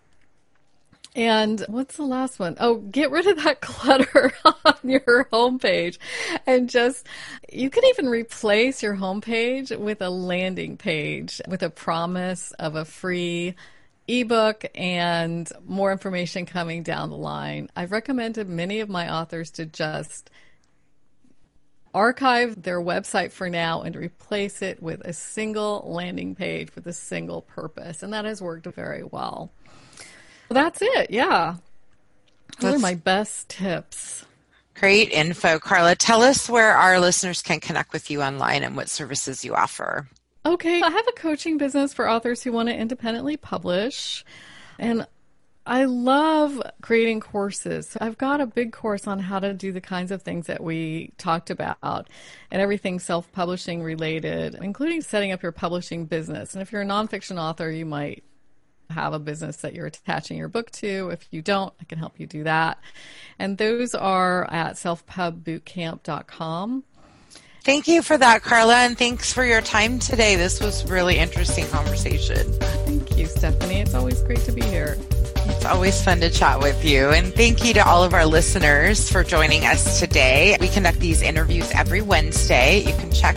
And 1.18 1.64
what's 1.66 1.96
the 1.96 2.04
last 2.04 2.38
one? 2.38 2.56
Oh, 2.60 2.76
get 2.76 3.10
rid 3.10 3.26
of 3.26 3.42
that 3.42 3.60
clutter 3.60 4.32
on 4.44 4.76
your 4.84 5.24
homepage 5.32 5.98
and 6.46 6.70
just, 6.70 7.08
you 7.52 7.70
can 7.70 7.84
even 7.86 8.08
replace 8.08 8.84
your 8.84 8.94
homepage 8.94 9.76
with 9.76 10.00
a 10.00 10.10
landing 10.10 10.76
page 10.76 11.40
with 11.48 11.64
a 11.64 11.70
promise 11.70 12.52
of 12.52 12.76
a 12.76 12.84
free 12.84 13.56
ebook 14.06 14.64
and 14.76 15.50
more 15.66 15.90
information 15.90 16.46
coming 16.46 16.84
down 16.84 17.10
the 17.10 17.16
line. 17.16 17.68
I've 17.74 17.90
recommended 17.90 18.48
many 18.48 18.78
of 18.78 18.88
my 18.88 19.12
authors 19.12 19.50
to 19.52 19.66
just 19.66 20.30
archive 21.92 22.62
their 22.62 22.80
website 22.80 23.32
for 23.32 23.50
now 23.50 23.82
and 23.82 23.96
replace 23.96 24.62
it 24.62 24.80
with 24.80 25.00
a 25.00 25.12
single 25.12 25.82
landing 25.84 26.36
page 26.36 26.72
with 26.76 26.86
a 26.86 26.92
single 26.92 27.42
purpose. 27.42 28.04
And 28.04 28.12
that 28.12 28.24
has 28.24 28.40
worked 28.40 28.66
very 28.66 29.02
well. 29.02 29.50
Well, 30.48 30.62
that's 30.62 30.80
it. 30.80 31.10
Yeah. 31.10 31.56
Those 32.60 32.74
are 32.74 32.78
my 32.78 32.94
best 32.94 33.48
tips. 33.48 34.24
Great 34.74 35.10
info, 35.10 35.58
Carla. 35.58 35.96
Tell 35.96 36.22
us 36.22 36.48
where 36.48 36.72
our 36.72 37.00
listeners 37.00 37.42
can 37.42 37.60
connect 37.60 37.92
with 37.92 38.10
you 38.10 38.22
online 38.22 38.62
and 38.62 38.76
what 38.76 38.88
services 38.88 39.44
you 39.44 39.54
offer. 39.54 40.08
Okay. 40.46 40.80
I 40.80 40.90
have 40.90 41.08
a 41.08 41.12
coaching 41.12 41.58
business 41.58 41.92
for 41.92 42.08
authors 42.08 42.42
who 42.42 42.52
want 42.52 42.68
to 42.68 42.74
independently 42.74 43.36
publish. 43.36 44.24
And 44.78 45.06
I 45.66 45.84
love 45.84 46.62
creating 46.80 47.20
courses. 47.20 47.96
I've 48.00 48.16
got 48.16 48.40
a 48.40 48.46
big 48.46 48.72
course 48.72 49.06
on 49.06 49.18
how 49.18 49.38
to 49.40 49.52
do 49.52 49.72
the 49.72 49.82
kinds 49.82 50.10
of 50.10 50.22
things 50.22 50.46
that 50.46 50.62
we 50.62 51.12
talked 51.18 51.50
about 51.50 52.08
and 52.50 52.62
everything 52.62 52.98
self 53.00 53.30
publishing 53.32 53.82
related, 53.82 54.54
including 54.54 55.02
setting 55.02 55.32
up 55.32 55.42
your 55.42 55.52
publishing 55.52 56.06
business. 56.06 56.54
And 56.54 56.62
if 56.62 56.72
you're 56.72 56.82
a 56.82 56.86
nonfiction 56.86 57.38
author, 57.38 57.70
you 57.70 57.84
might 57.84 58.24
have 58.90 59.12
a 59.12 59.18
business 59.18 59.56
that 59.58 59.74
you're 59.74 59.86
attaching 59.86 60.38
your 60.38 60.48
book 60.48 60.70
to. 60.72 61.10
If 61.10 61.28
you 61.30 61.42
don't, 61.42 61.72
I 61.80 61.84
can 61.84 61.98
help 61.98 62.18
you 62.18 62.26
do 62.26 62.44
that. 62.44 62.78
And 63.38 63.58
those 63.58 63.94
are 63.94 64.50
at 64.52 64.74
selfpubbootcamp.com. 64.74 66.84
Thank 67.64 67.88
you 67.88 68.02
for 68.02 68.16
that, 68.16 68.42
Carla, 68.42 68.76
and 68.76 68.96
thanks 68.96 69.32
for 69.32 69.44
your 69.44 69.60
time 69.60 69.98
today. 69.98 70.36
This 70.36 70.60
was 70.60 70.88
really 70.88 71.18
interesting 71.18 71.66
conversation. 71.66 72.52
Thank 72.86 73.18
you, 73.18 73.26
Stephanie. 73.26 73.80
It's 73.80 73.94
always 73.94 74.22
great 74.22 74.38
to 74.40 74.52
be 74.52 74.62
here. 74.62 74.96
It's 75.50 75.64
always 75.64 76.00
fun 76.02 76.20
to 76.20 76.28
chat 76.30 76.60
with 76.60 76.84
you. 76.84 77.08
And 77.10 77.34
thank 77.34 77.64
you 77.64 77.74
to 77.74 77.86
all 77.86 78.04
of 78.04 78.14
our 78.14 78.26
listeners 78.26 79.10
for 79.10 79.24
joining 79.24 79.66
us 79.66 79.98
today. 79.98 80.56
We 80.60 80.68
conduct 80.68 81.00
these 81.00 81.20
interviews 81.20 81.70
every 81.72 82.00
Wednesday. 82.00 82.78
You 82.78 82.94
can 82.94 83.10
check 83.10 83.36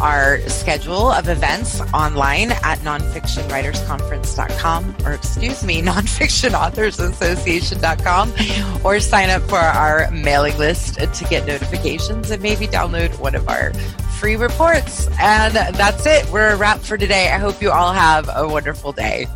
our 0.00 0.40
schedule 0.48 1.10
of 1.10 1.28
events 1.28 1.82
online 1.92 2.52
at 2.52 2.78
nonfictionwritersconference.com 2.80 4.96
or 5.04 5.12
excuse 5.12 5.62
me, 5.64 5.82
nonfictionauthorsassociation.com 5.92 8.32
or 8.84 9.00
sign 9.00 9.30
up 9.30 9.42
for 9.42 9.58
our 9.58 10.08
mailing 10.10 10.56
list 10.58 10.94
to 10.94 11.24
get 11.28 11.46
notifications 11.46 12.30
and 12.30 12.42
maybe 12.42 12.66
download 12.66 13.18
one 13.18 13.34
of 13.34 13.46
our 13.48 13.72
free 14.18 14.36
reports. 14.36 15.08
And 15.20 15.54
that's 15.54 16.06
it. 16.06 16.30
We're 16.30 16.50
a 16.50 16.56
wrap 16.56 16.80
for 16.80 16.96
today. 16.96 17.30
I 17.32 17.38
hope 17.38 17.62
you 17.62 17.70
all 17.70 17.92
have 17.92 18.28
a 18.34 18.48
wonderful 18.48 18.92
day. 18.92 19.28